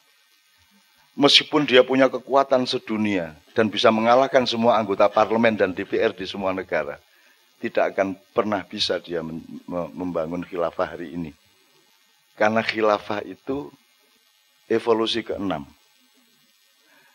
[1.12, 6.56] Meskipun dia punya kekuatan sedunia dan bisa mengalahkan semua anggota parlemen dan DPR di semua
[6.56, 6.96] negara.
[7.60, 9.20] Tidak akan pernah bisa dia
[9.92, 11.36] membangun khilafah hari ini.
[12.32, 13.68] Karena khilafah itu
[14.72, 15.68] evolusi keenam.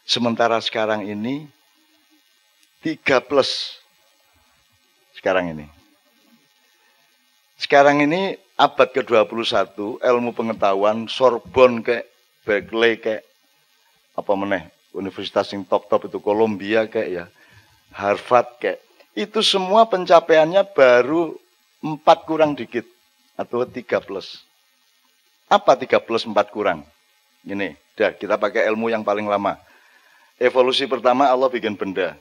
[0.06, 1.50] Sementara sekarang ini
[2.88, 3.84] tiga plus
[5.20, 5.68] sekarang ini
[7.60, 12.06] sekarang ini abad ke-21, ilmu pengetahuan, Sorbonne kayak
[12.46, 13.26] Berkeley kayak
[14.14, 17.26] apa meneh, universitas yang top-top itu Columbia kayak ya,
[17.98, 18.80] Harvard kayak
[19.18, 21.34] itu semua pencapaiannya baru
[21.82, 22.86] empat kurang dikit
[23.34, 24.46] atau tiga plus.
[25.50, 26.86] Apa tiga plus empat kurang?
[27.42, 29.58] Ini, dah kita pakai ilmu yang paling lama.
[30.38, 32.14] Evolusi pertama Allah bikin benda,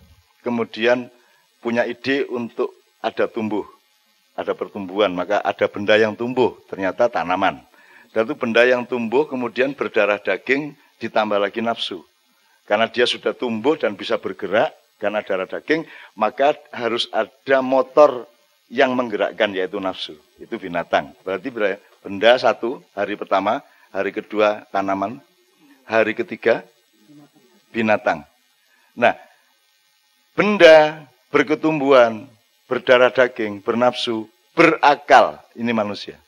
[0.46, 1.10] kemudian
[1.58, 2.70] punya ide untuk
[3.02, 3.66] ada tumbuh
[4.36, 7.64] ada pertumbuhan, maka ada benda yang tumbuh, ternyata tanaman.
[8.12, 12.04] Dan itu benda yang tumbuh kemudian berdarah daging ditambah lagi nafsu.
[12.68, 18.28] Karena dia sudah tumbuh dan bisa bergerak karena darah daging, maka harus ada motor
[18.68, 20.16] yang menggerakkan yaitu nafsu.
[20.36, 21.16] Itu binatang.
[21.24, 21.48] Berarti
[22.04, 25.20] benda satu hari pertama, hari kedua tanaman,
[25.88, 26.64] hari ketiga
[27.72, 28.24] binatang.
[28.96, 29.16] Nah,
[30.36, 32.28] benda berketumbuhan,
[32.68, 35.40] berdarah daging, bernafsu, berakal.
[35.56, 36.20] Ini manusia.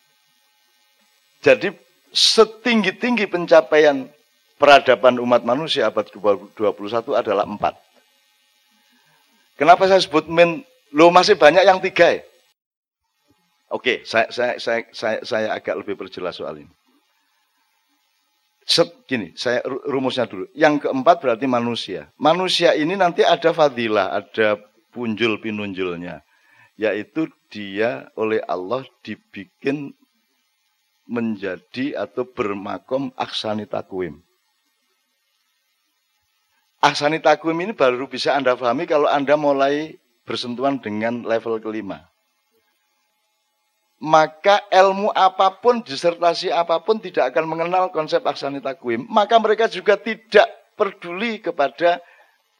[1.44, 1.70] Jadi
[2.10, 4.08] setinggi-tinggi pencapaian
[4.58, 7.78] peradaban umat manusia abad ke-21 adalah empat.
[9.54, 10.64] Kenapa saya sebut min?
[10.90, 12.22] Lo masih banyak yang tiga ya?
[13.68, 16.72] Oke, saya, saya, saya, saya, saya agak lebih perjelas soal ini.
[19.08, 20.44] Gini, saya rumusnya dulu.
[20.52, 22.12] Yang keempat berarti manusia.
[22.20, 24.60] Manusia ini nanti ada fadilah, ada
[24.92, 26.20] punjul pinunjulnya
[26.78, 29.92] yaitu dia oleh Allah dibikin
[31.10, 34.22] menjadi atau bermakom aksani takwim.
[36.78, 42.06] Aksani takwim ini baru bisa Anda pahami kalau Anda mulai bersentuhan dengan level kelima.
[43.98, 49.02] Maka ilmu apa pun, disertasi apa pun tidak akan mengenal konsep aksani takwim.
[49.10, 50.46] Maka mereka juga tidak
[50.78, 51.98] peduli kepada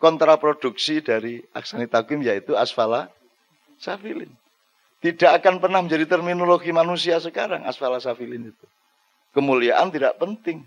[0.03, 3.07] kontraproduksi dari aksani takwim yaitu asfala
[3.79, 4.31] safilin.
[4.99, 8.67] Tidak akan pernah menjadi terminologi manusia sekarang asfala safilin itu.
[9.31, 10.67] Kemuliaan tidak penting.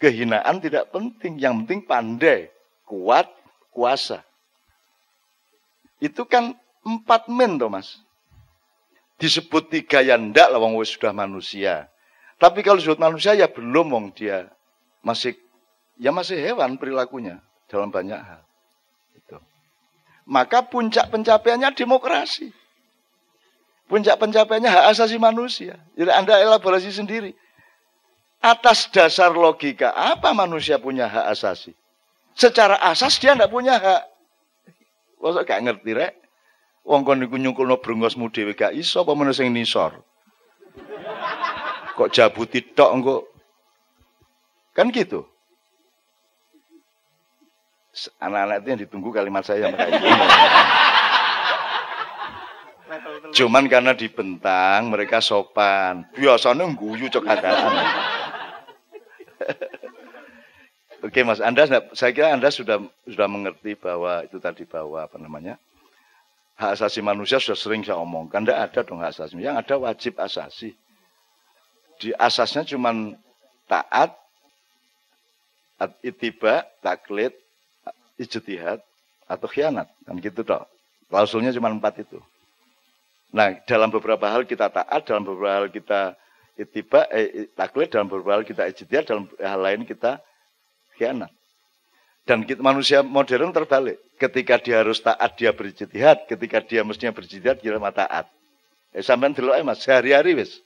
[0.00, 1.36] Kehinaan tidak penting.
[1.36, 2.48] Yang penting pandai,
[2.88, 3.28] kuat,
[3.76, 4.24] kuasa.
[6.00, 8.00] Itu kan empat men Thomas.
[9.18, 11.90] Disebut tiga ya ndak lah wong sudah manusia.
[12.38, 14.46] Tapi kalau disebut manusia ya belum wong dia
[15.02, 15.34] masih
[15.98, 18.48] ya masih hewan perilakunya dalam banyak hal
[20.28, 22.52] maka puncak pencapaiannya demokrasi.
[23.88, 25.80] Puncak pencapaiannya hak asasi manusia.
[25.96, 27.32] Jadi Anda elaborasi sendiri.
[28.38, 31.72] Atas dasar logika, apa manusia punya hak asasi?
[32.36, 34.04] Secara asas dia tidak punya hak.
[35.18, 36.14] Masa gak ngerti rek?
[36.88, 40.00] Wong kon niku nyungkulno brengosmu dhewe gak iso apa meneh sing nisor.
[41.94, 43.16] Kok jabuti tok engko.
[44.72, 45.28] Kan gitu
[48.22, 49.98] anak-anak itu yang ditunggu kalimat saya mereka.
[53.34, 56.06] Cuman karena dibentang mereka sopan.
[56.14, 57.26] Biasanya guyu cok
[60.98, 61.62] Oke Mas, Anda
[61.94, 65.54] saya kira Anda sudah sudah mengerti bahwa itu tadi bahwa apa namanya?
[66.58, 69.38] Hak asasi manusia sudah sering saya omongkan, tidak ada dong hak asasi.
[69.38, 70.74] Yang ada wajib asasi.
[72.02, 73.14] Di asasnya cuma
[73.70, 74.10] taat,
[76.02, 77.30] itiba, taklid,
[78.18, 78.82] ijtihad,
[79.30, 79.86] atau khianat.
[80.02, 80.66] Kan gitu toh.
[81.06, 82.18] Klausulnya cuma empat itu.
[83.30, 86.18] Nah, dalam beberapa hal kita taat, dalam beberapa hal kita
[86.58, 90.18] itiba, eh, taklid, dalam beberapa hal kita ijtihad, dalam hal lain kita
[90.98, 91.30] khianat.
[92.28, 93.96] Dan kita, manusia modern terbalik.
[94.20, 96.28] Ketika dia harus taat, dia berjihad.
[96.28, 98.28] Ketika dia mestinya berjihad, dia mah taat.
[98.92, 100.60] Eh, sampai dulu eh mas, sehari-hari wis.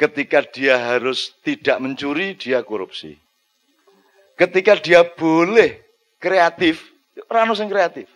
[0.00, 3.20] Ketika dia harus tidak mencuri, dia korupsi.
[4.40, 5.84] Ketika dia boleh
[6.16, 6.80] kreatif,
[7.28, 8.08] orang yang kreatif.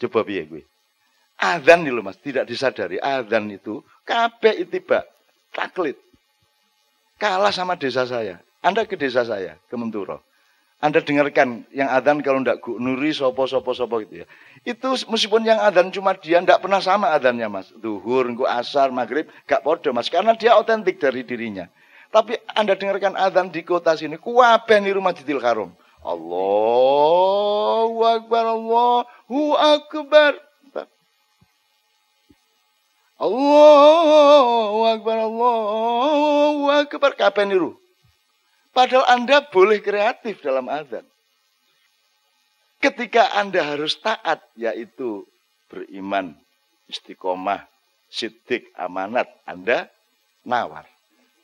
[0.00, 0.64] Coba biar gue.
[1.36, 2.96] Adzan nih loh mas, tidak disadari.
[2.96, 5.04] Adzan itu kabeh itibak,
[5.52, 6.00] taklid.
[7.20, 8.40] Kalah sama desa saya.
[8.64, 10.24] Anda ke desa saya, ke Menturo.
[10.76, 14.26] Anda dengarkan yang adan kalau ndak nuri sopo sopo sopo gitu ya.
[14.60, 17.72] Itu meskipun yang adan cuma dia ndak pernah sama adannya mas.
[17.80, 20.12] Duhur, ngu asar, maghrib, gak podo mas.
[20.12, 21.64] Karena dia otentik dari dirinya.
[22.12, 25.72] Tapi Anda dengarkan adan di kota sini, kuapen di rumah Jidil Haram.
[26.04, 30.32] Allahu Akbar, Allahu Akbar.
[33.16, 37.10] Allahu Akbar, Allahu Akbar.
[37.16, 37.80] Kapan niru?
[38.76, 41.08] Padahal Anda boleh kreatif dalam azan.
[42.76, 45.24] Ketika Anda harus taat, yaitu
[45.72, 46.36] beriman,
[46.84, 47.64] istiqomah,
[48.12, 49.88] sidik, amanat, Anda
[50.44, 50.84] nawar.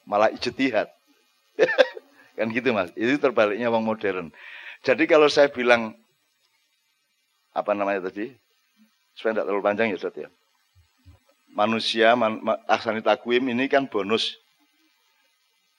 [0.05, 0.93] Malah ijtihad.
[2.37, 2.93] kan gitu mas.
[2.93, 4.27] Itu terbaliknya orang modern.
[4.85, 5.97] Jadi kalau saya bilang,
[7.57, 8.29] apa namanya tadi?
[9.17, 10.29] Supaya tidak terlalu panjang ya Ustaz ya.
[11.57, 12.45] Manusia, man,
[13.01, 14.42] Takwim ini kan bonus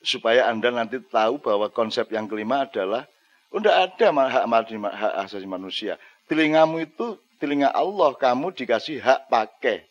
[0.03, 3.07] supaya Anda nanti tahu bahwa konsep yang kelima adalah
[3.49, 5.95] oh, ada hak, hak asasi manusia.
[6.27, 9.87] Telingamu itu telinga Allah, kamu dikasih hak pakai.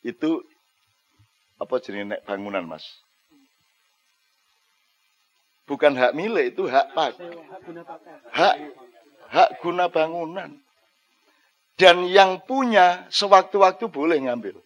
[0.00, 0.40] Itu
[1.60, 2.84] apa jenis bangunan, Mas?
[5.68, 7.28] Bukan hak milik, itu hak pakai.
[8.32, 8.56] Hak
[9.28, 10.56] hak guna bangunan.
[11.76, 14.56] Dan yang punya sewaktu-waktu boleh ngambil.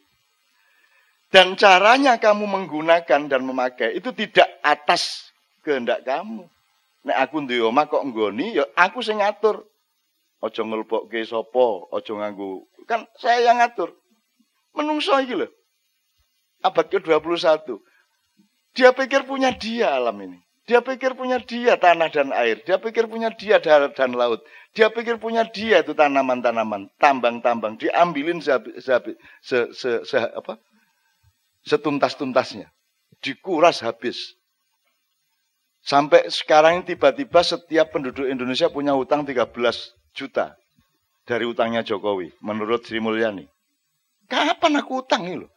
[1.30, 5.30] Dan caranya kamu menggunakan dan memakai itu tidak atas
[5.62, 6.50] kehendak kamu.
[7.06, 9.62] Nek aku duwe omah kok nggoni ya aku sing ngatur.
[10.40, 12.66] Aja ngelbokke sapa, aja nganggo.
[12.88, 13.94] Kan saya yang ngatur.
[14.74, 15.46] Menungso iki lho.
[16.66, 17.78] Abad ke-21.
[18.74, 20.38] Dia pikir punya dia alam ini.
[20.68, 22.62] Dia pikir punya dia tanah dan air.
[22.62, 24.44] Dia pikir punya dia darat dan laut.
[24.70, 27.74] Dia pikir punya dia itu tanaman-tanaman, tambang-tambang.
[27.74, 28.94] Diambilin se, se,
[29.42, 30.62] se, se, se apa?
[31.64, 32.70] Setuntas-tuntasnya.
[33.20, 34.36] Dikuras habis.
[35.80, 39.48] Sampai sekarang tiba-tiba setiap penduduk Indonesia punya utang 13
[40.12, 40.56] juta
[41.24, 43.48] dari utangnya Jokowi, menurut Sri Mulyani.
[44.28, 45.50] Kapan aku utang ini loh?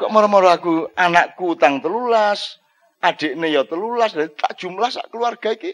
[0.00, 2.60] Kok moro-moro aku anakku utang telulas,
[3.00, 5.72] adiknya ya telulas, dari tak jumlah sak keluarga ini.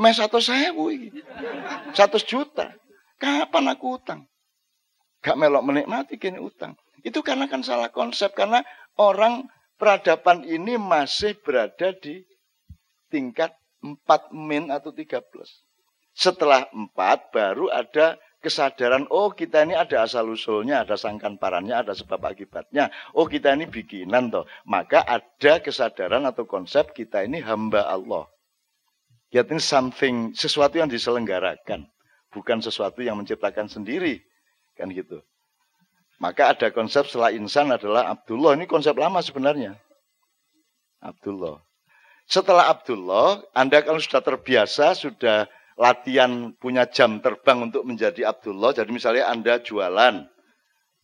[0.00, 1.12] Mes satu sewu ini.
[1.92, 2.72] Satu juta.
[3.20, 4.24] Kapan aku utang?
[5.20, 6.72] Gak melok menikmati kini utang.
[7.00, 8.60] Itu karena kan salah konsep karena
[9.00, 9.48] orang
[9.80, 12.20] peradaban ini masih berada di
[13.08, 15.64] tingkat 4 min atau 3 plus.
[16.12, 21.96] Setelah 4 baru ada kesadaran, oh kita ini ada asal usulnya, ada sangkan parannya, ada
[21.96, 22.92] sebab akibatnya.
[23.16, 24.44] Oh kita ini bikinan toh.
[24.68, 28.28] Maka ada kesadaran atau konsep kita ini hamba Allah.
[29.30, 31.86] Ini something, sesuatu yang diselenggarakan.
[32.34, 34.18] Bukan sesuatu yang menciptakan sendiri.
[34.74, 35.22] Kan gitu.
[36.20, 38.52] Maka ada konsep setelah insan adalah Abdullah.
[38.52, 39.72] Ini konsep lama sebenarnya.
[41.00, 41.64] Abdullah.
[42.28, 45.48] Setelah Abdullah, Anda kalau sudah terbiasa, sudah
[45.80, 48.76] latihan punya jam terbang untuk menjadi Abdullah.
[48.76, 50.28] Jadi misalnya Anda jualan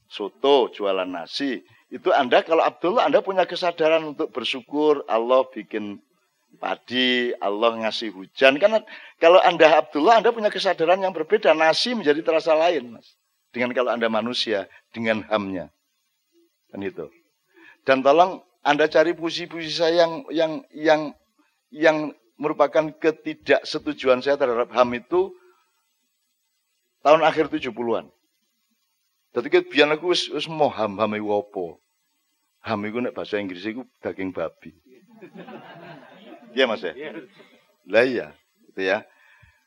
[0.04, 1.64] soto, jualan nasi.
[1.88, 5.00] Itu Anda kalau Abdullah, Anda punya kesadaran untuk bersyukur.
[5.08, 5.96] Allah bikin
[6.60, 8.60] padi, Allah ngasih hujan.
[8.60, 8.84] Karena
[9.16, 11.56] kalau Anda Abdullah, Anda punya kesadaran yang berbeda.
[11.56, 13.16] Nasi menjadi terasa lain, Mas
[13.56, 15.72] dengan kalau Anda manusia, dengan hamnya.
[16.68, 17.08] Kan itu.
[17.88, 21.00] Dan tolong Anda cari puisi-puisi saya yang yang yang
[21.72, 21.96] yang
[22.36, 25.32] merupakan ketidaksetujuan saya terhadap HAM itu
[27.00, 28.12] tahun akhir 70-an.
[29.32, 31.80] Jadi kan biar aku wis, wis mau HAM HAM itu apa?
[32.60, 34.76] HAM itu nek bahasa Inggris itu daging babi.
[36.52, 36.92] Iya Mas ya?
[37.88, 38.36] Lah iya,
[38.68, 39.00] itu ya.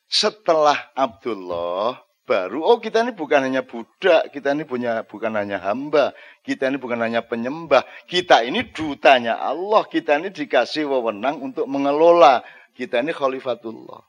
[0.06, 6.14] Setelah Abdullah baru, oh kita ini bukan hanya budak, kita ini punya bukan hanya hamba,
[6.46, 12.46] kita ini bukan hanya penyembah, kita ini dutanya Allah, kita ini dikasih wewenang untuk mengelola,
[12.78, 14.06] kita ini khalifatullah.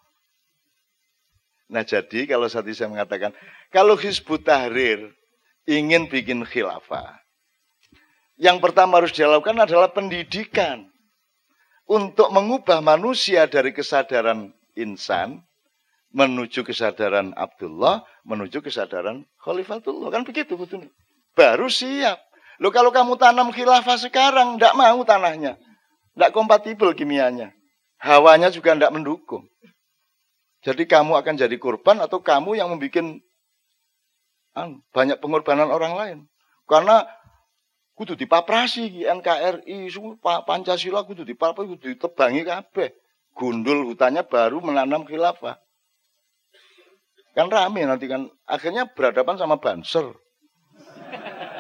[1.72, 3.32] Nah jadi kalau saat ini saya mengatakan,
[3.72, 5.16] kalau Hizbut Tahrir
[5.64, 7.16] ingin bikin khilafah,
[8.36, 10.88] yang pertama harus dilakukan adalah pendidikan.
[11.90, 15.42] Untuk mengubah manusia dari kesadaran insan
[16.14, 20.14] menuju kesadaran Abdullah, menuju kesadaran Khalifatullah.
[20.14, 20.86] Kan begitu betul.
[21.34, 22.22] Baru siap.
[22.62, 25.56] Lo kalau kamu tanam khilafah sekarang, tidak mau tanahnya.
[26.14, 27.50] Tidak kompatibel kimianya.
[27.98, 29.48] Hawanya juga tidak mendukung.
[30.60, 33.16] Jadi kamu akan jadi korban atau kamu yang membuat
[34.92, 36.18] banyak pengorbanan orang lain.
[36.68, 37.08] Karena
[37.96, 39.88] kudu dipaprasi NKRI,
[40.20, 42.92] Pancasila kudu dipaprasi, kudu ditebangi kabeh.
[43.32, 45.56] Gundul hutannya baru menanam khilafah.
[47.34, 48.26] Kan rame nanti kan.
[48.46, 50.10] Akhirnya berhadapan sama Banser.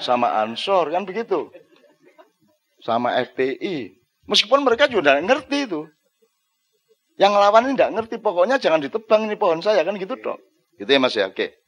[0.02, 1.52] Sama Ansor, kan begitu.
[2.82, 3.94] Sama FPI.
[4.26, 5.86] Meskipun mereka juga ngerti itu.
[7.20, 8.16] Yang lawan ini tidak ngerti.
[8.18, 9.84] Pokoknya jangan ditebang ini pohon saya.
[9.84, 10.40] Kan gitu dong.
[10.80, 11.28] Gitu ya mas ya.
[11.28, 11.60] Oke.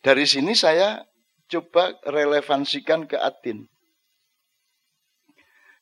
[0.00, 1.02] Dari sini saya
[1.50, 3.66] coba relevansikan ke Atin.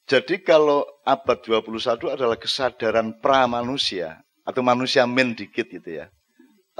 [0.08, 6.10] Jadi kalau abad 21 adalah kesadaran pra manusia atau manusia men dikit gitu ya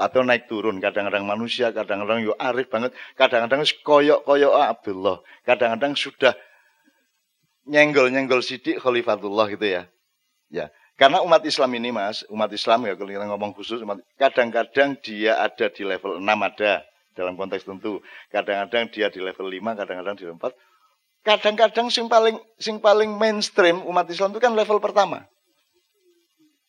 [0.01, 0.81] atau naik turun.
[0.81, 6.33] Kadang-kadang manusia, kadang-kadang yo arif banget, kadang-kadang koyok-koyok Abdullah, kadang-kadang sudah
[7.69, 9.83] nyenggol-nyenggol sidik Khalifatullah gitu ya.
[10.51, 10.67] Ya,
[10.99, 13.79] karena umat Islam ini Mas, umat Islam ya kalau kita ngomong khusus
[14.19, 16.83] kadang-kadang dia ada di level 6 ada
[17.15, 18.03] dalam konteks tentu.
[18.29, 20.53] Kadang-kadang dia di level 5, kadang-kadang di level 4.
[21.21, 25.29] Kadang-kadang sing paling sing paling mainstream umat Islam itu kan level pertama.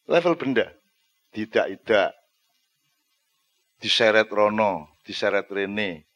[0.05, 0.69] Level benda.
[1.33, 2.13] Tidak, tidak
[3.83, 6.07] diseret Rono, diseret Rene,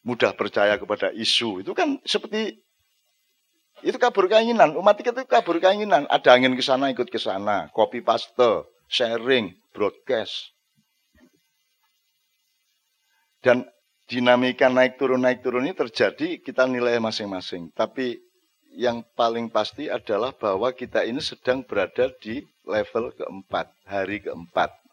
[0.00, 1.60] mudah percaya kepada isu.
[1.60, 2.56] Itu kan seperti
[3.84, 4.72] itu kabur keinginan.
[4.80, 6.08] Umat itu kabur keinginan.
[6.08, 10.56] Ada angin ke sana ikut ke sana, copy paste, sharing, broadcast.
[13.44, 13.68] Dan
[14.08, 17.68] dinamika naik turun naik turun ini terjadi kita nilai masing-masing.
[17.76, 18.16] Tapi
[18.76, 24.85] yang paling pasti adalah bahwa kita ini sedang berada di level keempat, hari keempat.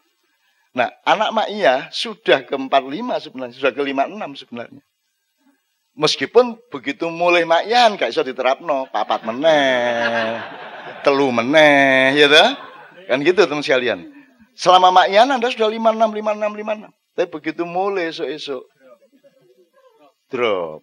[0.73, 4.81] Nah, anak Ma'iyah sudah ke 45 sebenarnya, sudah ke 56 sebenarnya.
[5.93, 10.41] Meskipun begitu mulai Ma'iyah gak bisa diterapno, papat meneh,
[11.05, 12.57] telu meneh, ya dah?
[13.05, 14.09] Kan gitu teman sekalian.
[14.57, 16.89] Selama Ma'iyah Anda sudah 56, 56, 56.
[17.13, 18.65] Tapi begitu mulai esok-esok,
[20.33, 20.81] drop.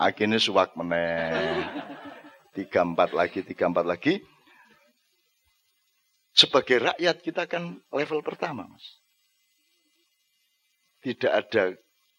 [0.00, 1.68] Akhirnya suwak meneh.
[2.56, 4.24] Tiga empat lagi, tiga empat lagi
[6.36, 8.84] sebagai rakyat kita kan level pertama, Mas.
[11.00, 11.72] Tidak ada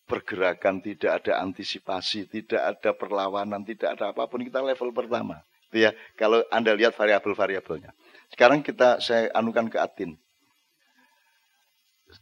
[0.09, 4.41] pergerakan, tidak ada antisipasi, tidak ada perlawanan, tidak ada apa pun.
[4.41, 5.45] Kita level pertama.
[5.70, 7.93] Itu ya, kalau Anda lihat variabel-variabelnya.
[8.34, 10.18] Sekarang kita saya anukan ke Atin.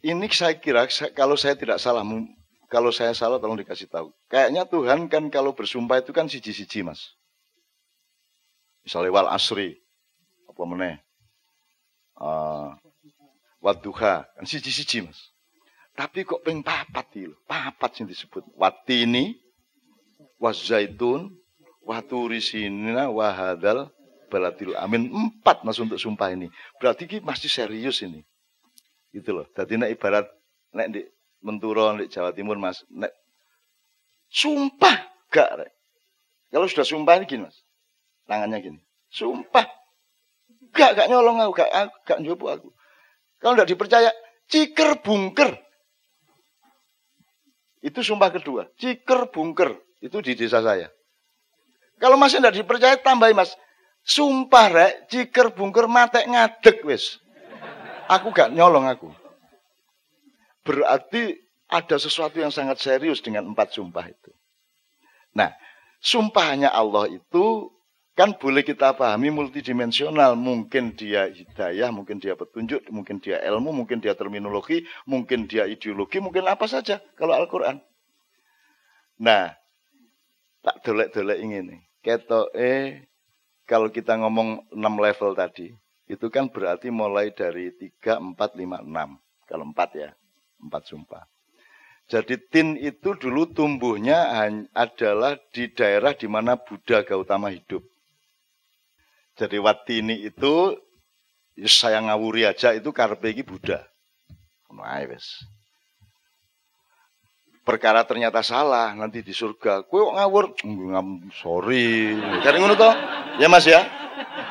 [0.01, 2.01] Ini saya kira kalau saya tidak salah,
[2.67, 4.09] kalau saya salah tolong dikasih tahu.
[4.27, 7.13] Kayaknya Tuhan kan kalau bersumpah itu kan siji-siji, Mas.
[8.81, 9.77] Misalnya wal asri,
[10.49, 11.04] apa meneh,
[12.19, 12.75] uh,
[13.63, 15.19] waduha kan siji-siji Mas.
[15.95, 17.37] Tapi kok ping papat iki lho.
[17.47, 18.43] Papat sing disebut.
[18.59, 19.39] Watini
[20.43, 21.31] wazaitun
[21.87, 23.89] waturi sinina wahadal
[24.27, 25.07] baladil amin.
[25.07, 26.51] Empat Mas untuk sumpah ini.
[26.83, 28.27] Berarti ini masih serius ini.
[29.15, 29.47] Gitu loh.
[29.55, 30.27] Jadi nek ibarat
[30.75, 31.01] nek di
[31.45, 33.13] Menturo di Jawa Timur Mas, nek
[34.33, 35.69] sumpah gak.
[36.49, 37.57] Kalau sudah sumpah ini gini Mas.
[38.25, 38.79] Tangannya gini.
[39.13, 39.69] Sumpah
[40.75, 41.69] Gak, gak nyolong aku, gak,
[42.03, 42.69] gak nyoba aku.
[43.39, 44.11] Kalau tidak dipercaya,
[44.51, 45.55] ciker bungker.
[47.79, 48.67] Itu sumpah kedua.
[48.75, 49.71] Ciker bungker.
[50.03, 50.91] Itu di desa saya.
[51.95, 53.55] Kalau masih tidak dipercaya, tambahin mas.
[54.03, 57.23] Sumpah rek, ciker bungker mate ngadek wis.
[58.11, 59.09] Aku gak nyolong aku.
[60.67, 61.39] Berarti
[61.71, 64.31] ada sesuatu yang sangat serius dengan empat sumpah itu.
[65.33, 65.53] Nah,
[66.03, 67.69] sumpahnya Allah itu
[68.15, 70.39] Kan boleh kita pahami multidimensional.
[70.39, 76.23] Mungkin dia hidayah, mungkin dia petunjuk, mungkin dia ilmu, mungkin dia terminologi, mungkin dia ideologi,
[76.23, 77.83] mungkin apa saja kalau Al-Quran.
[79.19, 79.51] Nah,
[80.63, 81.83] tak dolek-dolek ini.
[81.99, 83.03] Keto eh,
[83.67, 85.75] kalau kita ngomong 6 level tadi,
[86.07, 89.49] itu kan berarti mulai dari 3, 4, 5, 6.
[89.49, 90.09] Kalau 4 ya,
[90.63, 91.27] 4 sumpah.
[92.05, 94.29] Jadi tin itu dulu tumbuhnya
[94.77, 97.81] adalah di daerah di mana Buddha Gautama hidup.
[99.35, 100.75] Jadi watini itu
[101.59, 103.83] ya saya ngawuri aja itu karpe iki Buddha.
[104.71, 105.43] Nah, wis.
[107.65, 109.83] perkara ternyata salah nanti di surga.
[109.89, 112.13] Kue ngawur, ngam sorry.
[112.45, 112.93] Cari ngono toh?
[113.41, 113.81] Ya Mas ya.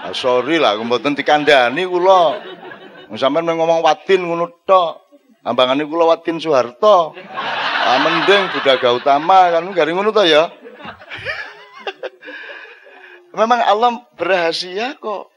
[0.04, 2.42] Ah, sorry lah, mboten dikandani kula.
[3.14, 5.06] Sampeyan ngomong watin ngono tok.
[5.46, 7.14] Ambangane kula watin Soeharto.
[7.84, 10.50] Ah, mending Budaga Utama kan garing ngono toh ya.
[13.34, 15.34] Memang Allah berhasil kok.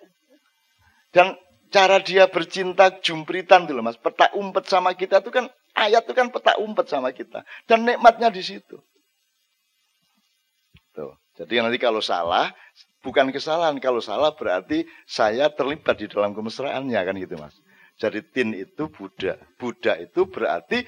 [1.10, 1.34] Dan
[1.74, 3.98] cara dia bercinta jumpritan dulu mas.
[3.98, 7.42] Peta umpet sama kita itu kan ayat itu kan peta umpet sama kita.
[7.66, 8.78] Dan nikmatnya di situ.
[10.94, 11.14] Tuh.
[11.38, 12.54] Jadi nanti kalau salah,
[13.02, 13.78] bukan kesalahan.
[13.82, 17.58] Kalau salah berarti saya terlibat di dalam kemesraannya kan gitu mas.
[17.98, 19.42] Jadi tin itu Buddha.
[19.58, 20.86] Buddha itu berarti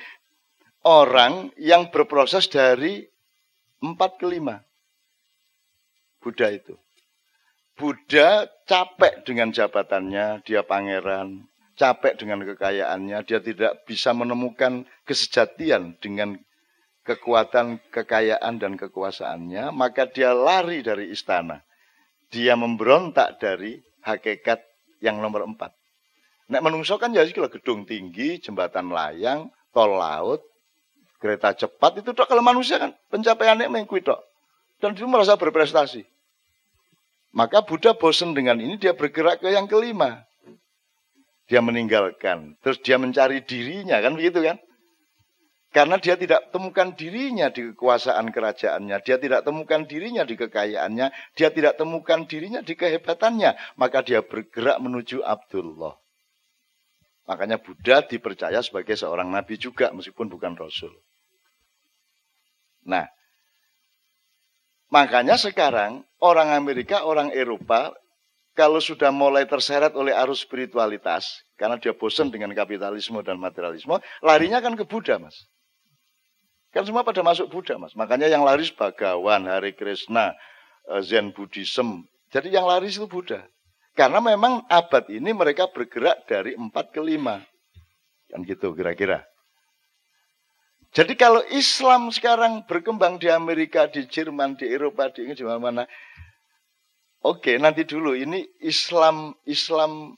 [0.85, 3.01] orang yang berproses dari
[3.81, 4.61] empat ke lima.
[6.21, 6.77] Buddha itu.
[7.79, 11.47] Buddha capek dengan jabatannya, dia pangeran,
[11.79, 16.35] capek dengan kekayaannya, dia tidak bisa menemukan kesejatian dengan
[17.07, 21.63] kekuatan kekayaan dan kekuasaannya, maka dia lari dari istana.
[22.27, 24.59] Dia memberontak dari hakikat
[24.99, 25.71] yang nomor empat.
[26.51, 30.43] Nek menungso kan ya gedung tinggi, jembatan layang, tol laut,
[31.23, 34.19] kereta cepat itu dok kalau manusia kan pencapaiannya mengikuti dok.
[34.83, 36.18] Dan dia merasa berprestasi.
[37.29, 40.25] Maka Buddha bosan dengan ini, dia bergerak ke yang kelima.
[41.49, 44.57] Dia meninggalkan, terus dia mencari dirinya, kan begitu kan?
[45.69, 51.49] Karena dia tidak temukan dirinya di kekuasaan kerajaannya, dia tidak temukan dirinya di kekayaannya, dia
[51.53, 55.93] tidak temukan dirinya di kehebatannya, maka dia bergerak menuju Abdullah.
[57.29, 60.89] Makanya Buddha dipercaya sebagai seorang nabi juga meskipun bukan rasul.
[62.89, 63.05] Nah,
[64.89, 67.93] Makanya sekarang orang Amerika, orang Eropa,
[68.57, 74.59] kalau sudah mulai terseret oleh arus spiritualitas, karena dia bosan dengan kapitalisme dan materialisme, larinya
[74.59, 75.45] kan ke Buddha, Mas.
[76.73, 77.93] Kan semua pada masuk Buddha, Mas.
[77.93, 80.33] Makanya yang laris Bagawan, Hari Krishna,
[80.89, 82.05] eh, Zen Buddhism.
[82.29, 83.45] Jadi yang laris itu Buddha.
[83.97, 87.41] Karena memang abad ini mereka bergerak dari empat ke lima.
[88.29, 89.25] Kan gitu kira-kira.
[90.89, 95.85] Jadi kalau Islam sekarang berkembang di Amerika, di Jerman, di Eropa, di Inggris, di mana-mana.
[97.21, 100.17] Oke, nanti dulu ini Islam Islam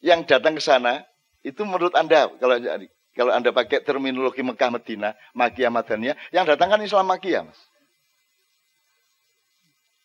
[0.00, 1.04] yang datang ke sana
[1.44, 2.56] itu menurut Anda kalau
[3.14, 7.60] kalau Anda pakai terminologi Mekah Medina, Makiyah Madaniyah, yang datang kan Islam Makiyah, Mas.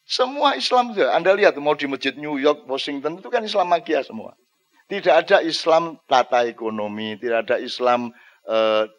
[0.09, 4.03] Semua Islam itu, Anda lihat mau di masjid New York, Washington itu kan Islam Makiyah
[4.03, 4.33] semua.
[4.89, 8.09] Tidak ada Islam tata ekonomi, tidak ada Islam
[8.49, 8.89] eh,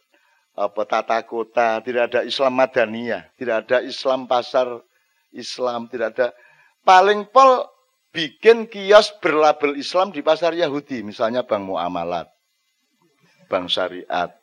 [0.55, 4.66] apa tata kota, tidak ada Islam Madaniyah, tidak ada Islam pasar
[5.30, 6.26] Islam, tidak ada.
[6.82, 7.64] Paling pol
[8.11, 12.26] bikin kios berlabel Islam di pasar Yahudi, misalnya Bank Muamalat,
[13.46, 14.34] Bank Syariat.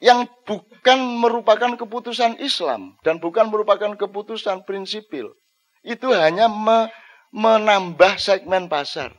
[0.00, 5.36] Yang bukan merupakan keputusan Islam dan bukan merupakan keputusan prinsipil.
[5.84, 6.88] Itu hanya me,
[7.36, 9.12] menambah segmen pasar.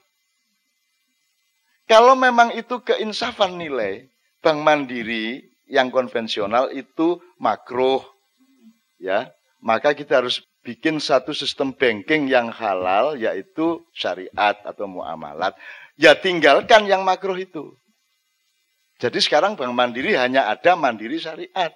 [1.85, 4.09] Kalau memang itu keinsafan nilai,
[4.41, 8.03] Bank Mandiri yang konvensional itu makruh
[8.99, 9.31] ya
[9.63, 15.55] maka kita harus bikin satu sistem banking yang halal yaitu syariat atau muamalat
[15.95, 17.71] ya tinggalkan yang makruh itu
[19.01, 21.73] jadi sekarang Bank Mandiri hanya ada Mandiri Syariat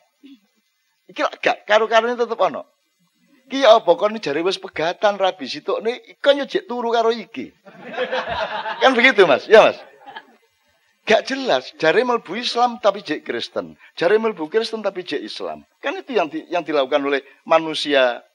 [1.09, 2.75] iki gak karo-karone tetep ono
[3.45, 7.53] Ki apa kon jare wis pegatan rabi situkne kon yo turu karo iki.
[8.81, 9.45] kan begitu Mas?
[9.45, 9.77] Ya Mas.
[11.05, 11.69] Gak jelas.
[11.77, 13.77] Jari melbu Islam tapi jek Kristen.
[13.93, 15.61] Jari melbu Kristen tapi jek Islam.
[15.77, 18.25] Kan itu yang di, yang dilakukan oleh manusia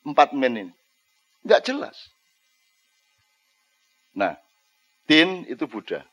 [0.00, 0.72] empat men ini.
[1.44, 1.92] Gak jelas.
[4.16, 4.40] Nah,
[5.04, 6.08] tin itu Buddha.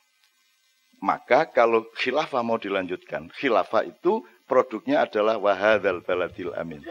[1.00, 6.84] Maka kalau khilafah mau dilanjutkan, khilafah itu produknya adalah wahadal baladil amin.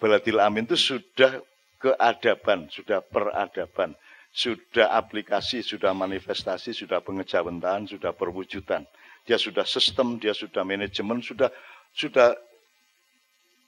[0.00, 1.44] Baladil amin itu sudah
[1.78, 3.92] keadaban, sudah peradaban
[4.30, 8.86] sudah aplikasi, sudah manifestasi, sudah pengejawentahan, sudah perwujudan.
[9.26, 11.50] Dia sudah sistem, dia sudah manajemen, sudah
[11.90, 12.38] sudah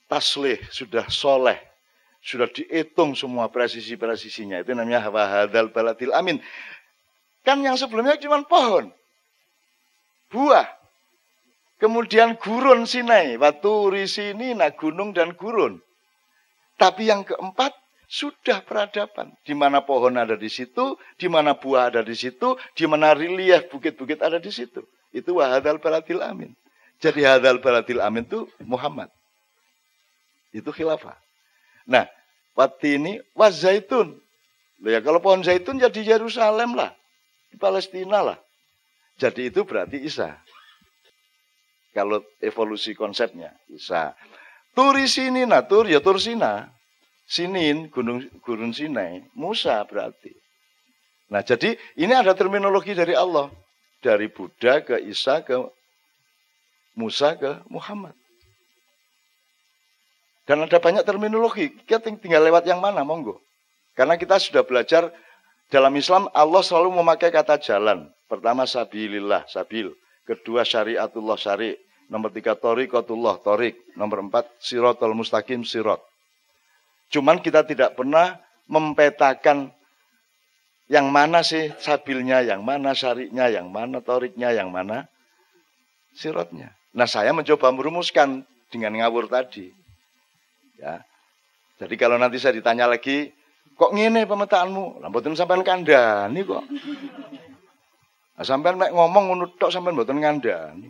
[0.07, 1.59] taslih, sudah soleh,
[2.23, 4.63] sudah dihitung semua presisi-presisinya.
[4.63, 6.39] Itu namanya wahadal baladil amin.
[7.43, 8.87] Kan yang sebelumnya cuma pohon,
[10.31, 10.63] buah,
[11.75, 15.83] kemudian gurun Sinai, batu sini, nah gunung dan gurun.
[16.79, 17.82] Tapi yang keempat
[18.13, 19.33] sudah peradaban.
[19.41, 23.73] Di mana pohon ada di situ, di mana buah ada di situ, di mana relief
[23.73, 24.85] bukit-bukit ada di situ.
[25.09, 26.53] Itu wahadal baladil amin.
[27.01, 29.09] Jadi hadal baladil amin itu Muhammad.
[30.53, 31.17] Itu khilafah.
[31.89, 32.05] Nah,
[32.53, 34.21] waktu ini wazaitun.
[34.85, 36.93] Ya kalau pohon zaitun jadi ya Yerusalem lah.
[37.49, 38.37] Di Palestina lah.
[39.17, 40.37] Jadi itu berarti Isa.
[41.97, 44.13] Kalau evolusi konsepnya bisa.
[44.73, 46.73] Turi sini nah tur ya tur sina.
[47.23, 50.35] Sinin gunung gurun Sinai, Musa berarti.
[51.31, 53.49] Nah, jadi ini ada terminologi dari Allah.
[54.03, 55.55] Dari Buddha ke Isa ke
[56.99, 58.13] Musa ke Muhammad.
[60.43, 61.71] Dan ada banyak terminologi.
[61.87, 63.39] Kita tinggal lewat yang mana, monggo.
[63.95, 65.07] Karena kita sudah belajar
[65.71, 68.11] dalam Islam Allah selalu memakai kata jalan.
[68.27, 69.87] Pertama sabilillah, sabil.
[70.27, 71.79] Kedua syariatullah, syari.
[72.11, 73.79] Nomor tiga torikotullah, torik.
[73.95, 76.03] Nomor empat sirotol mustaqim, sirot.
[77.13, 79.69] Cuman kita tidak pernah mempetakan
[80.89, 85.05] yang mana sih sabilnya, yang mana syariknya, yang mana toriknya, yang mana
[86.17, 86.73] sirotnya.
[86.97, 88.41] Nah saya mencoba merumuskan
[88.73, 89.69] dengan ngawur tadi.
[90.81, 91.05] Ya.
[91.77, 93.29] Jadi kalau nanti saya ditanya lagi,
[93.77, 95.01] kok ngene pemetaanmu?
[95.05, 96.65] Lambutin sampean kandani kok.
[98.33, 100.89] Nah, sampean mek ngomong ngono tok sampean mboten ngandani.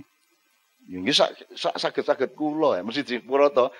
[0.87, 3.71] Ya nggih sak saged-saged kula ya mesti dipura to.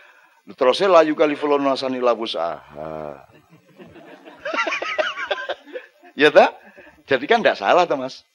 [0.43, 3.23] Terus layu kali fulonasani labus aha.
[6.19, 6.51] ya tak?
[7.07, 8.27] Jadi kan tidak salah tuh mas.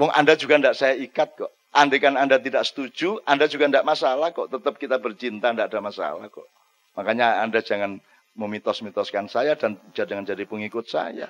[0.00, 1.52] Wong Anda juga tidak saya ikat kok.
[1.76, 4.48] Andai kan Anda tidak setuju, Anda juga tidak masalah kok.
[4.48, 6.48] Tetap kita bercinta, tidak ada masalah kok.
[6.96, 8.00] Makanya Anda jangan
[8.36, 11.28] memitos-mitoskan saya dan jangan jadi pengikut saya.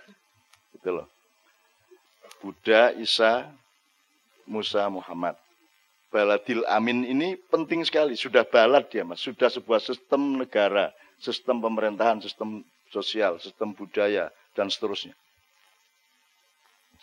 [0.71, 1.11] Gitu loh.
[2.43, 3.51] Buddha, Isa,
[4.47, 5.35] Musa, Muhammad.
[6.17, 8.17] Baladil Amin ini penting sekali.
[8.17, 9.21] Sudah balad dia mas.
[9.21, 10.89] Sudah sebuah sistem negara,
[11.21, 15.13] sistem pemerintahan, sistem sosial, sistem budaya, dan seterusnya.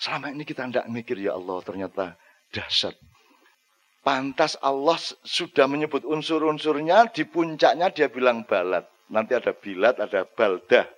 [0.02, 2.18] Selama ini kita tidak mikir ya Allah ternyata
[2.50, 2.98] dahsyat.
[4.02, 8.90] Pantas Allah sudah menyebut unsur-unsurnya, di puncaknya dia bilang balat.
[9.14, 10.90] Nanti ada bilat, ada baldah.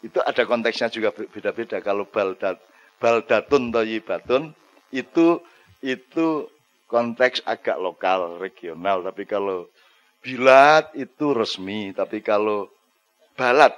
[0.00, 1.84] Itu ada konteksnya juga beda-beda.
[1.84, 2.56] Kalau baldat,
[2.96, 4.56] baldatun toyibatun,
[4.96, 5.44] itu
[5.84, 6.48] itu
[6.88, 9.04] konteks agak lokal, regional.
[9.04, 9.68] Tapi kalau
[10.24, 11.92] bilat itu resmi.
[11.92, 12.66] Tapi kalau
[13.36, 13.76] balat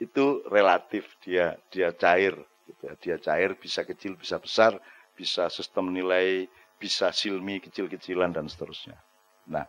[0.00, 2.34] itu relatif, dia dia cair.
[2.66, 2.94] Gitu ya.
[2.98, 4.80] Dia cair, bisa kecil, bisa besar,
[5.14, 6.48] bisa sistem nilai,
[6.80, 8.98] bisa silmi kecil-kecilan dan seterusnya.
[9.46, 9.62] Nah,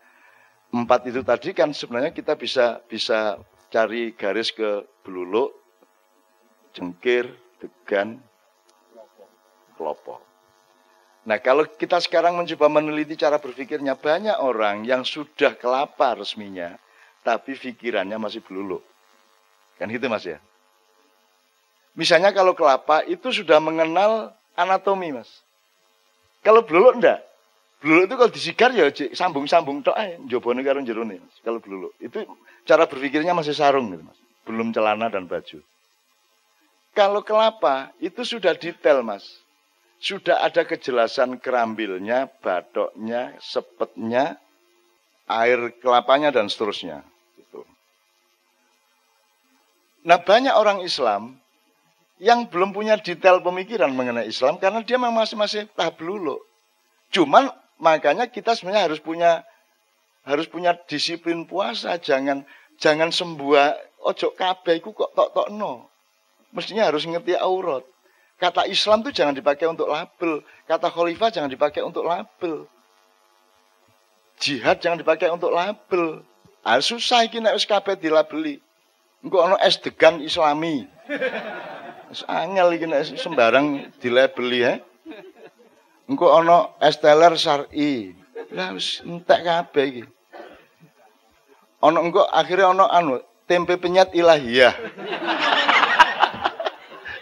[0.73, 3.37] empat itu tadi kan sebenarnya kita bisa bisa
[3.69, 5.53] cari garis ke beluluk,
[6.73, 7.29] jengkir,
[7.61, 8.17] degan,
[9.77, 10.32] kelopo.
[11.23, 16.75] Nah kalau kita sekarang mencoba meneliti cara berpikirnya, banyak orang yang sudah kelapa resminya,
[17.23, 18.83] tapi pikirannya masih beluluk.
[19.79, 20.37] Kan gitu mas ya?
[21.93, 25.29] Misalnya kalau kelapa itu sudah mengenal anatomi, Mas.
[26.41, 27.21] Kalau beluluk enggak.
[27.79, 31.35] Beluluk itu kalau disigar ya sambung-sambung tok karo jerone, Mas.
[31.45, 31.93] Kalau beluluk.
[32.01, 32.25] Itu
[32.65, 34.17] cara berpikirnya masih sarung gitu, Mas.
[34.43, 35.61] Belum celana dan baju.
[36.97, 39.42] Kalau kelapa itu sudah detail, Mas.
[40.03, 44.35] Sudah ada kejelasan kerambilnya, batoknya, sepetnya,
[45.31, 47.07] air kelapanya dan seterusnya.
[47.39, 47.63] Gitu.
[50.03, 51.39] Nah banyak orang Islam
[52.19, 56.35] yang belum punya detail pemikiran mengenai Islam karena dia memang masih masih tahap lulu.
[57.15, 57.47] Cuman
[57.79, 59.47] makanya kita sebenarnya harus punya
[60.27, 62.43] harus punya disiplin puasa, jangan
[62.75, 63.55] jangan sembuh
[64.03, 65.87] ojo kabeh kok tok tok no.
[66.51, 67.87] Mestinya harus ngerti aurat.
[68.41, 72.65] Kata Islam itu jangan dipakai untuk label, kata khalifah jangan dipakai untuk label.
[74.41, 76.25] Jihad jangan dipakai untuk label.
[76.63, 78.59] Ah, susah nek wis kabeh dilabeli.
[79.23, 80.87] Engko ana es degan Islami.
[82.27, 84.73] Angel iki nek sembarang dilabeli ya.
[86.09, 88.15] Engko ana esteller syar'i.
[88.51, 90.03] Lah wis entek kabeh iki.
[91.79, 94.75] Ana engko akhirnya ana anu tempe penyet ilahiyah.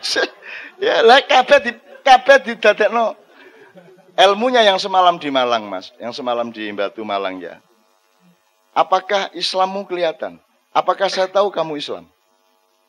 [0.82, 1.72] ya lah kabeh di
[2.02, 3.14] kabeh didadekno
[4.18, 7.62] ilmunya yang semalam di Malang, Mas, yang semalam di Batu Malang ya.
[8.74, 10.42] Apakah Islammu kelihatan?
[10.74, 12.08] Apakah saya tahu kamu Islam?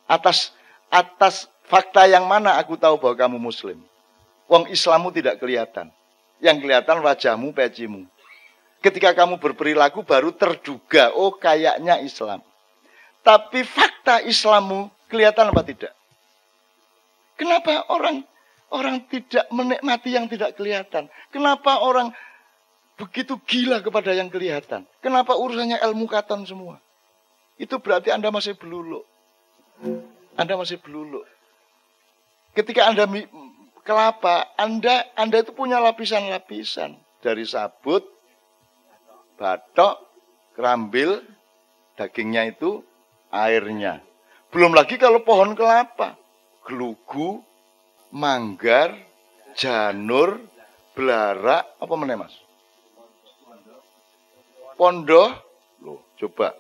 [0.07, 0.55] Atas
[0.90, 3.80] atas Fakta yang mana aku tahu bahwa kamu muslim?
[4.45, 5.88] Wong Islammu tidak kelihatan.
[6.43, 8.05] Yang kelihatan wajahmu, pecimu.
[8.84, 12.45] Ketika kamu berperilaku baru terduga, oh kayaknya Islam.
[13.24, 15.97] Tapi fakta Islammu kelihatan apa tidak?
[17.43, 18.22] Kenapa orang
[18.70, 21.11] orang tidak menikmati yang tidak kelihatan?
[21.34, 22.14] Kenapa orang
[22.95, 24.86] begitu gila kepada yang kelihatan?
[25.03, 26.78] Kenapa urusannya ilmu katan semua?
[27.59, 29.03] Itu berarti Anda masih beluluk.
[30.38, 31.26] Anda masih beluluk.
[32.55, 33.11] Ketika Anda
[33.82, 36.95] kelapa, Anda Anda itu punya lapisan-lapisan
[37.26, 38.07] dari sabut,
[39.34, 39.99] batok,
[40.55, 41.26] kerambil,
[41.99, 42.86] dagingnya itu
[43.34, 43.99] airnya.
[44.55, 46.22] Belum lagi kalau pohon kelapa,
[46.67, 47.43] gelugu,
[48.15, 48.95] manggar,
[49.55, 50.41] janur,
[50.97, 52.35] belara, apa mana mas?
[54.83, 55.31] pondo.
[55.83, 56.59] Loh, coba.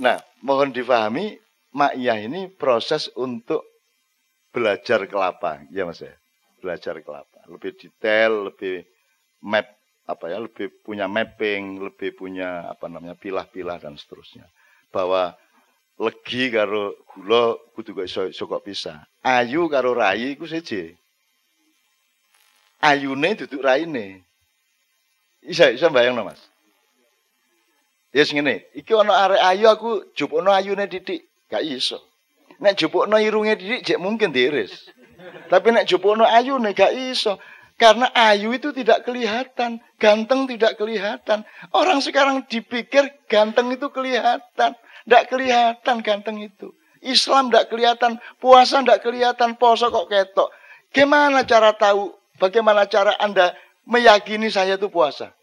[0.00, 1.40] Nah, mohon difahami,
[1.72, 3.64] Ma'iyah ini proses untuk
[4.52, 5.64] belajar kelapa.
[5.72, 6.12] Ya Mas ya?
[6.60, 7.40] Belajar kelapa.
[7.48, 8.84] Lebih detail, lebih
[9.40, 9.64] map
[10.10, 14.50] apa ya lebih punya mapping, lebih punya apa namanya pilah-pilah dan seterusnya.
[14.90, 15.38] Bahwa
[16.00, 19.04] legi karo gula kudu kok iso, iso kok bisa.
[19.20, 20.96] Ayu karo rai iku seje.
[22.80, 24.24] Ayune duduk raine.
[25.44, 26.40] Isa isa bayang Mas.
[28.10, 32.02] Ya sing ngene, iki ana arek ayu aku jupukno ayune titik, gak iso.
[32.58, 34.90] Nek jupukno irunge titik jek mungkin diiris.
[35.46, 37.38] Tapi nek jupukno ayune gak iso.
[37.78, 41.48] Karena ayu itu tidak kelihatan, ganteng tidak kelihatan.
[41.72, 44.76] Orang sekarang dipikir ganteng itu kelihatan.
[45.10, 46.70] Tidak kelihatan ganteng itu.
[47.02, 50.54] Islam tidak kelihatan, puasa tidak kelihatan, poso kok ketok.
[50.94, 53.58] Gimana cara tahu, bagaimana cara Anda
[53.90, 55.34] meyakini saya itu puasa?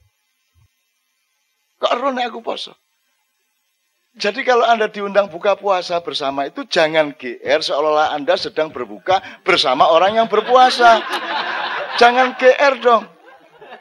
[1.84, 2.80] Kok rone aku poso?
[4.16, 9.92] Jadi kalau Anda diundang buka puasa bersama itu jangan GR seolah-olah Anda sedang berbuka bersama
[9.92, 11.04] orang yang berpuasa.
[12.00, 13.04] Jangan GR dong.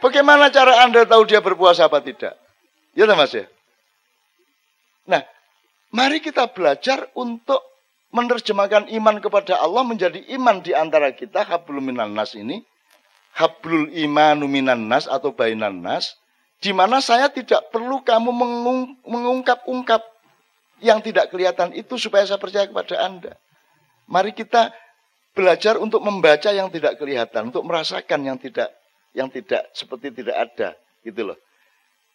[0.02, 2.34] Bagaimana cara Anda tahu dia berpuasa apa tidak?
[2.92, 3.46] Ya Mas ya.
[5.06, 5.22] Nah,
[5.96, 7.64] mari kita belajar untuk
[8.12, 12.60] menerjemahkan iman kepada Allah menjadi iman di antara kita hablum minan nas ini.
[13.36, 16.12] Hablul imanu minan nas atau bainan nas.
[16.60, 18.32] Di mana saya tidak perlu kamu
[19.04, 20.00] mengungkap-ungkap
[20.80, 23.36] yang tidak kelihatan itu supaya saya percaya kepada Anda.
[24.08, 24.72] Mari kita
[25.36, 28.72] belajar untuk membaca yang tidak kelihatan, untuk merasakan yang tidak
[29.12, 30.68] yang tidak seperti tidak ada,
[31.04, 31.38] gitu loh.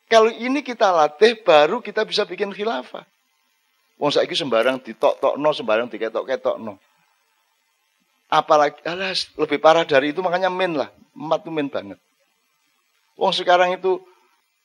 [0.10, 3.06] Kalau ini kita latih, baru kita bisa bikin khilafah.
[4.02, 6.74] Wong saiki sembarang ditok-tokno, sembarang diketok-ketokno.
[8.34, 12.02] Apalagi alas, lebih parah dari itu makanya min lah, empat min banget.
[13.14, 14.02] Wong sekarang itu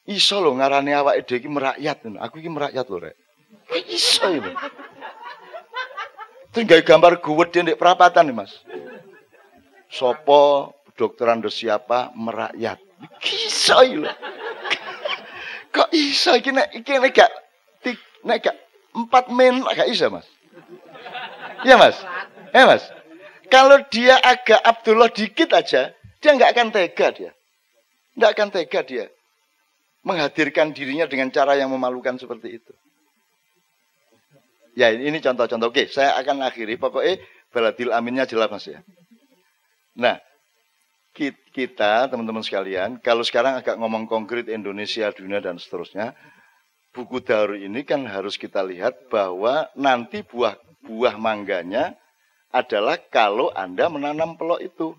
[0.08, 2.00] iso loh ngarani awak ide iki merakyat.
[2.16, 3.16] Aku iki merakyat loh, Rek.
[3.92, 4.48] Iso itu.
[6.56, 8.64] Tinggal gambar gue di perapatan nih mas.
[9.92, 12.80] Sopo dokteran do siapa merakyat.
[13.20, 14.16] Kisah loh.
[15.76, 17.32] Kok iso iki nek iki nek gak
[18.24, 18.56] nek gak
[18.96, 20.24] empat men gak iso mas.
[21.62, 21.96] Iya mas.
[22.56, 22.84] Ya mas.
[23.52, 27.30] Kalau dia agak Abdullah dikit aja, dia nggak akan tega dia.
[28.16, 29.06] Nggak akan tega dia
[30.06, 32.72] menghadirkan dirinya dengan cara yang memalukan seperti itu.
[34.78, 35.74] Ya ini contoh-contoh.
[35.74, 36.78] Oke, saya akan akhiri.
[36.78, 37.18] Pokoknya
[37.50, 38.86] baladil aminnya jelas mas ya.
[39.96, 40.20] Nah,
[41.50, 46.12] kita teman-teman sekalian, kalau sekarang agak ngomong konkret Indonesia, dunia dan seterusnya,
[46.96, 51.92] buku daur ini kan harus kita lihat bahwa nanti buah buah mangganya
[52.48, 54.96] adalah kalau Anda menanam pelok itu.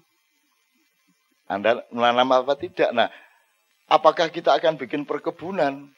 [1.49, 2.93] Anda menanam apa tidak?
[2.93, 3.09] Nah,
[3.89, 5.89] apakah kita akan bikin perkebunan?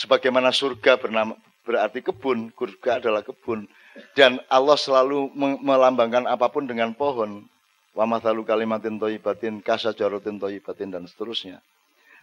[0.00, 3.68] Sebagaimana surga bernama, berarti kebun, surga adalah kebun.
[4.16, 7.48] Dan Allah selalu melambangkan apa pun dengan pohon.
[7.96, 11.64] Wa mathalu kalimatin toyibatin, kasa jarotin toyibatin, dan seterusnya.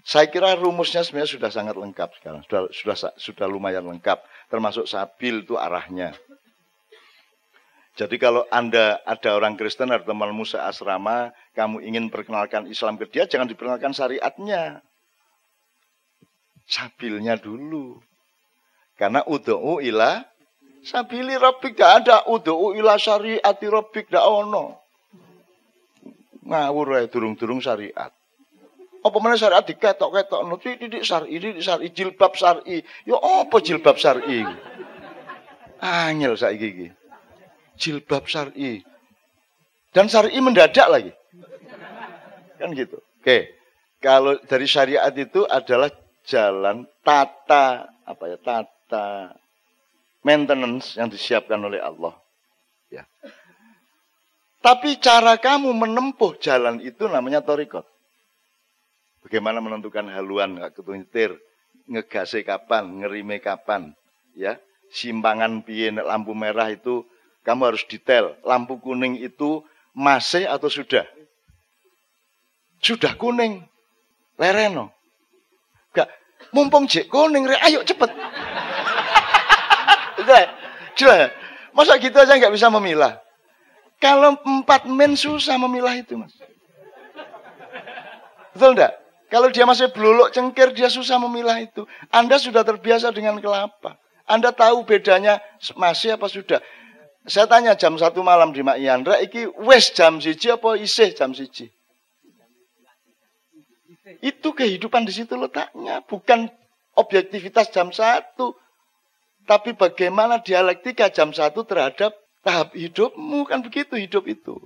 [0.04, 2.43] Saya kira rumusnya sebenarnya sudah sangat lengkap sekarang.
[2.43, 4.20] Sudah, sudah, sudah lumayan lengkap.
[4.51, 6.12] Termasuk sabil itu arahnya.
[7.93, 13.30] Jadi kalau Anda ada orang Kristen atau Musa asrama, kamu ingin perkenalkan Islam ke dia,
[13.30, 14.84] jangan diperkenalkan syariatnya.
[16.68, 18.01] Sabilnya dulu.
[18.97, 20.26] Karena udu'u ila
[20.84, 24.84] sabili rabbik gak ada udu'u ila syariati rabbik gak ono.
[26.43, 28.12] Ngawur ya durung-durung syariat.
[29.04, 32.80] Apa mana syariat diketok-ketok no titik syar'i di syar'i jilbab syar'i.
[33.04, 34.47] Ya apa jilbab syar'i?
[35.84, 36.88] Angel saiki iki.
[37.76, 38.80] Jilbab syar'i.
[39.91, 41.12] Dan syar'i mendadak lagi.
[42.56, 43.04] Kan gitu.
[43.20, 43.51] Oke.
[43.99, 45.91] Kalau dari syariat itu adalah
[46.24, 49.36] jalan tata apa ya tata
[50.24, 52.16] maintenance yang disiapkan oleh Allah.
[52.88, 53.04] Ya.
[54.64, 57.84] Tapi cara kamu menempuh jalan itu namanya torikot.
[59.24, 61.32] Bagaimana menentukan haluan, nggak ketuntir,
[61.88, 63.95] ngegase kapan, ngerime kapan,
[64.36, 64.59] ya.
[64.93, 67.01] Simpangan piye lampu merah itu
[67.41, 68.38] kamu harus detail.
[68.45, 69.65] Lampu kuning itu
[69.95, 71.07] masih atau sudah?
[72.78, 73.65] Sudah kuning.
[74.38, 74.93] Lereno.
[75.97, 76.13] Gak,
[76.53, 78.09] mumpung jek kuning, re, ayo cepet.
[80.97, 81.34] Jelas.
[81.74, 83.17] Masa gitu aja nggak bisa memilah?
[83.97, 86.36] Kalau empat men susah memilah itu, mas.
[88.53, 88.93] Betul enggak?
[89.34, 91.89] Kalau dia masih beluluk cengkir, dia susah memilah itu.
[92.13, 93.97] Anda sudah terbiasa dengan kelapa.
[94.29, 95.41] Anda tahu bedanya
[95.73, 96.61] masih apa sudah.
[97.25, 101.34] Saya tanya jam satu malam di Mak Yandra, iki wes jam siji apa isih jam
[101.34, 101.73] siji?
[104.21, 106.53] Itu kehidupan di situ letaknya, bukan
[106.93, 108.53] objektivitas jam satu.
[109.49, 112.13] Tapi bagaimana dialektika jam satu terhadap
[112.45, 114.61] tahap hidupmu kan begitu hidup itu.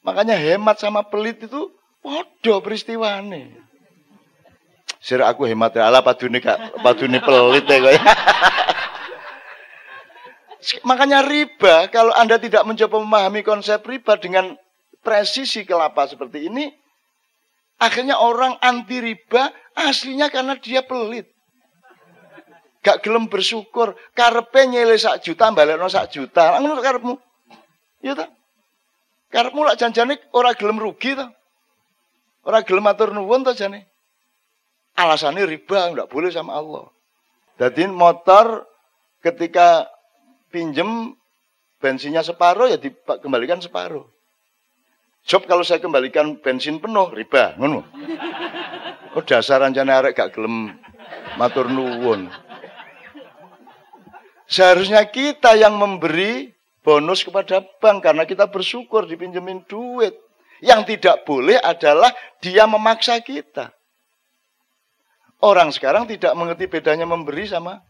[0.00, 1.68] Makanya hemat sama pelit itu
[2.00, 3.56] podo peristiwane.
[5.00, 7.92] Sir aku hemat ya ala padune kak padune pelit ya kok.
[10.88, 14.60] Makanya riba kalau Anda tidak mencoba memahami konsep riba dengan
[15.00, 16.68] presisi kelapa seperti ini,
[17.80, 21.32] akhirnya orang anti riba aslinya karena dia pelit.
[22.80, 26.56] Gak gelem bersyukur, karpe nyele sak juta, balekno sak juta.
[26.60, 27.12] Ngono karepmu.
[28.00, 28.32] Ya ta?
[29.28, 31.28] Karepmu lak janjane ora gelem rugi ta.
[32.44, 33.88] Ora gelem matur nuwun ta jane.
[34.96, 36.88] Alasannya riba, enggak boleh sama Allah.
[37.60, 38.64] Jadi motor
[39.20, 39.88] ketika
[40.48, 41.14] pinjem
[41.80, 44.04] bensinnya separuh ya dikembalikan separuh.
[45.24, 47.84] Job kalau saya kembalikan bensin penuh riba, ngono.
[49.12, 50.80] Oh dasar rencana arek gak gelem
[51.36, 52.30] matur nuwun.
[54.50, 56.50] Seharusnya kita yang memberi
[56.82, 60.16] bonus kepada bank karena kita bersyukur dipinjemin duit.
[60.60, 62.12] Yang tidak boleh adalah
[62.44, 63.72] dia memaksa kita.
[65.40, 67.80] Orang sekarang tidak mengerti bedanya memberi sama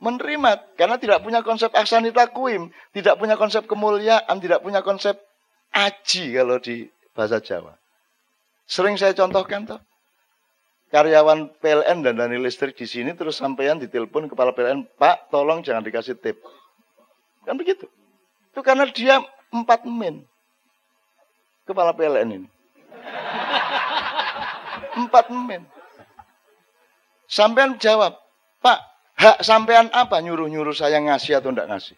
[0.00, 5.16] menerima karena tidak punya konsep aksanita kuim, tidak punya konsep kemuliaan, tidak punya konsep
[5.72, 7.76] aji kalau di bahasa Jawa.
[8.68, 9.80] Sering saya contohkan tuh.
[10.90, 15.86] Karyawan PLN dan dani listrik di sini terus sampean ditelepon kepala PLN, Pak tolong jangan
[15.86, 16.42] dikasih tip.
[17.46, 17.86] Kan begitu.
[18.50, 19.22] Itu karena dia
[19.54, 20.26] empat min.
[21.68, 22.48] Kepala PLN ini.
[24.96, 25.62] Empat min.
[27.30, 28.18] Sampean jawab,
[28.58, 28.78] Pak,
[29.14, 31.96] hak sampean apa nyuruh-nyuruh saya ngasih atau enggak ngasih?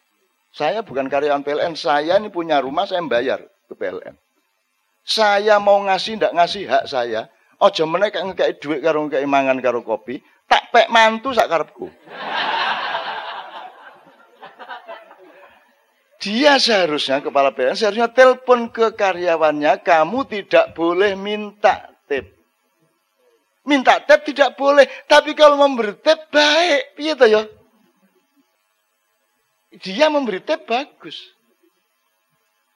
[0.52, 4.12] Saya bukan karyawan PLN, saya ini punya rumah, saya bayar ke PLN.
[5.02, 7.32] Saya mau ngasih ndak ngasih hak saya.
[7.62, 11.88] Ojo meneh kayak duit karo ngekei mangan karo kopi, tak pek mantu sak karepku.
[16.22, 22.30] Dia seharusnya kepala PLN seharusnya telepon ke karyawannya, kamu tidak boleh minta tip.
[23.66, 27.42] Minta tip tidak boleh, tapi kalau memberi tip baik, piye ya?
[29.82, 31.18] Dia memberi tip bagus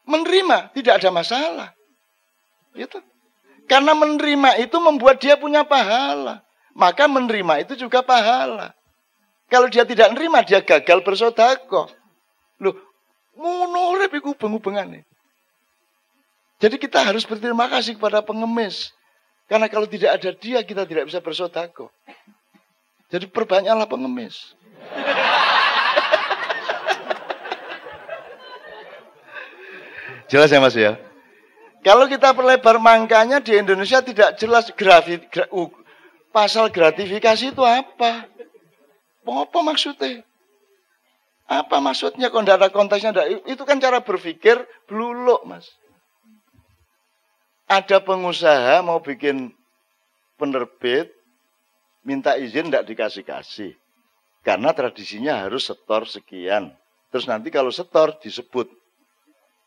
[0.06, 1.68] menerima, tidak ada masalah.
[2.72, 3.02] Gitu.
[3.66, 6.46] Karena menerima itu membuat dia punya pahala.
[6.72, 8.72] Maka menerima itu juga pahala.
[9.50, 11.90] Kalau dia tidak menerima, dia gagal bersodako.
[12.62, 12.74] Loh,
[13.36, 14.58] munurep iku beng
[16.56, 18.96] Jadi kita harus berterima kasih kepada pengemis.
[19.46, 21.92] Karena kalau tidak ada dia, kita tidak bisa bersodako.
[23.12, 24.56] Jadi perbanyaklah pengemis.
[30.26, 30.98] Jelas ya Mas ya?
[31.86, 35.70] Kalau kita perlebar mangkanya di Indonesia tidak jelas grafit, gra, uh,
[36.34, 38.26] pasal gratifikasi itu apa?
[39.22, 40.26] Apa maksudnya?
[41.46, 43.10] Apa maksudnya kalau tidak ada konteksnya?
[43.46, 44.58] Itu kan cara berpikir
[44.90, 45.70] beluluk mas.
[47.70, 49.54] Ada pengusaha mau bikin
[50.38, 51.10] penerbit,
[52.06, 53.74] minta izin tidak dikasih-kasih.
[54.46, 56.70] Karena tradisinya harus setor sekian.
[57.10, 58.70] Terus nanti kalau setor disebut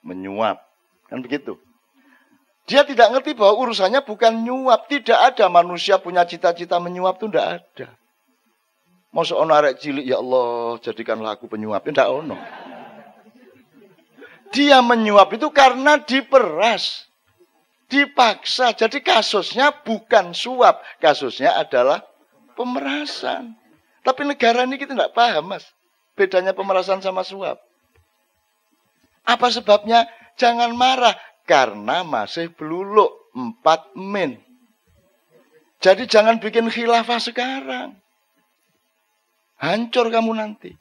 [0.04, 0.64] menyuap.
[1.12, 1.60] Kan begitu.
[2.70, 4.88] Dia tidak ngerti bahwa urusannya bukan nyuap.
[4.88, 7.88] Tidak ada manusia punya cita-cita menyuap itu tidak ada.
[9.10, 11.82] Mau seorang arek cilik, ya Allah, jadikanlah aku penyuap.
[11.82, 12.38] Tidak ono.
[14.54, 17.10] Dia menyuap itu karena diperas.
[17.90, 18.78] Dipaksa.
[18.78, 20.86] Jadi kasusnya bukan suap.
[21.02, 22.06] Kasusnya adalah
[22.54, 23.58] pemerasan.
[24.06, 25.66] Tapi negara ini kita tidak paham, Mas.
[26.14, 27.58] Bedanya pemerasan sama suap.
[29.26, 30.06] Apa sebabnya?
[30.38, 31.18] Jangan marah.
[31.50, 33.10] Karena masih beluluk.
[33.34, 34.38] Empat min.
[35.82, 37.98] Jadi jangan bikin khilafah sekarang.
[39.60, 40.74] Hancur kamu nanti.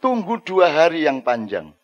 [0.00, 1.74] Tunggu dua hari yang panjang.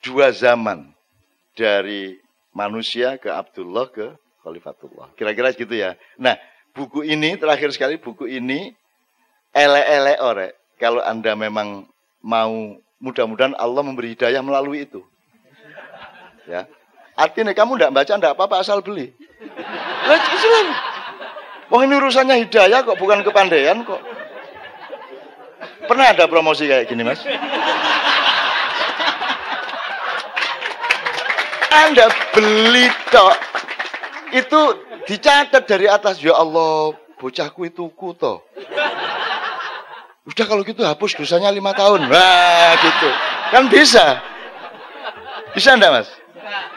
[0.00, 0.94] Dua zaman.
[1.56, 2.16] Dari
[2.54, 4.14] manusia ke Abdullah ke
[4.46, 5.12] Khalifatullah.
[5.18, 5.98] Kira-kira gitu ya.
[6.16, 6.38] Nah,
[6.72, 8.72] buku ini terakhir sekali buku ini
[9.52, 10.54] ele-ele ore.
[10.76, 11.88] Kalau Anda memang
[12.20, 15.04] mau Mudah-mudahan Allah memberi hidayah melalui itu.
[16.48, 16.64] Ya.
[17.16, 19.12] Artinya kamu tidak baca tidak apa-apa asal beli.
[21.66, 23.98] Wah ini urusannya hidayah kok bukan kepandaian kok.
[25.86, 27.22] Pernah ada promosi kayak gini mas?
[31.74, 33.36] Anda beli tok
[34.34, 34.60] itu
[35.06, 38.46] dicatat dari atas ya Allah bocahku itu kuto.
[40.26, 42.06] Udah kalau gitu hapus dosanya lima tahun.
[42.10, 43.08] Wah gitu.
[43.54, 44.22] Kan bisa.
[45.54, 46.08] Bisa enggak mas?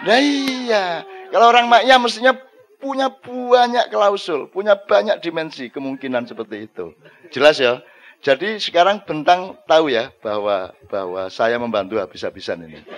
[0.06, 1.06] Nah iya.
[1.30, 2.34] Kalau orang maknya mestinya
[2.80, 6.96] punya banyak klausul, punya banyak dimensi kemungkinan seperti itu.
[7.30, 7.84] Jelas ya?
[8.20, 12.84] Jadi sekarang Bentang tahu ya bahwa bahwa saya membantu habis-habisan ini.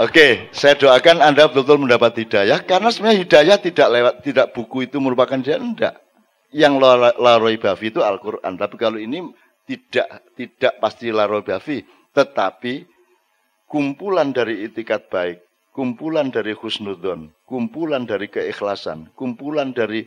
[0.00, 4.96] Oke, saya doakan Anda betul-betul mendapat hidayah karena sebenarnya hidayah tidak lewat tidak buku itu
[4.96, 6.00] merupakan dia enggak.
[6.56, 6.80] Yang
[7.20, 9.28] Laroi Bafi itu Al-Qur'an, tapi kalau ini
[9.68, 11.84] tidak tidak pasti Laroi Bafi,
[12.16, 12.88] tetapi
[13.70, 15.38] kumpulan dari itikat baik
[15.70, 20.04] kumpulan dari husnudon, kumpulan dari keikhlasan, kumpulan dari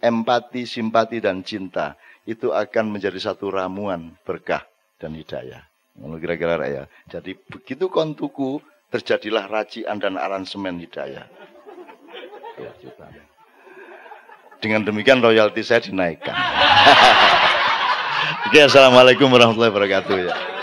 [0.00, 4.62] empati, simpati, dan cinta, itu akan menjadi satu ramuan berkah
[4.96, 5.66] dan hidayah.
[5.96, 6.84] Kira-kira ya.
[7.08, 8.62] Jadi begitu kontuku,
[8.92, 11.26] terjadilah racian dan aransemen hidayah.
[12.56, 12.72] Ya,
[14.56, 16.32] Dengan demikian royalti saya dinaikkan.
[18.48, 20.55] Oke, assalamualaikum warahmatullahi wabarakatuh ya.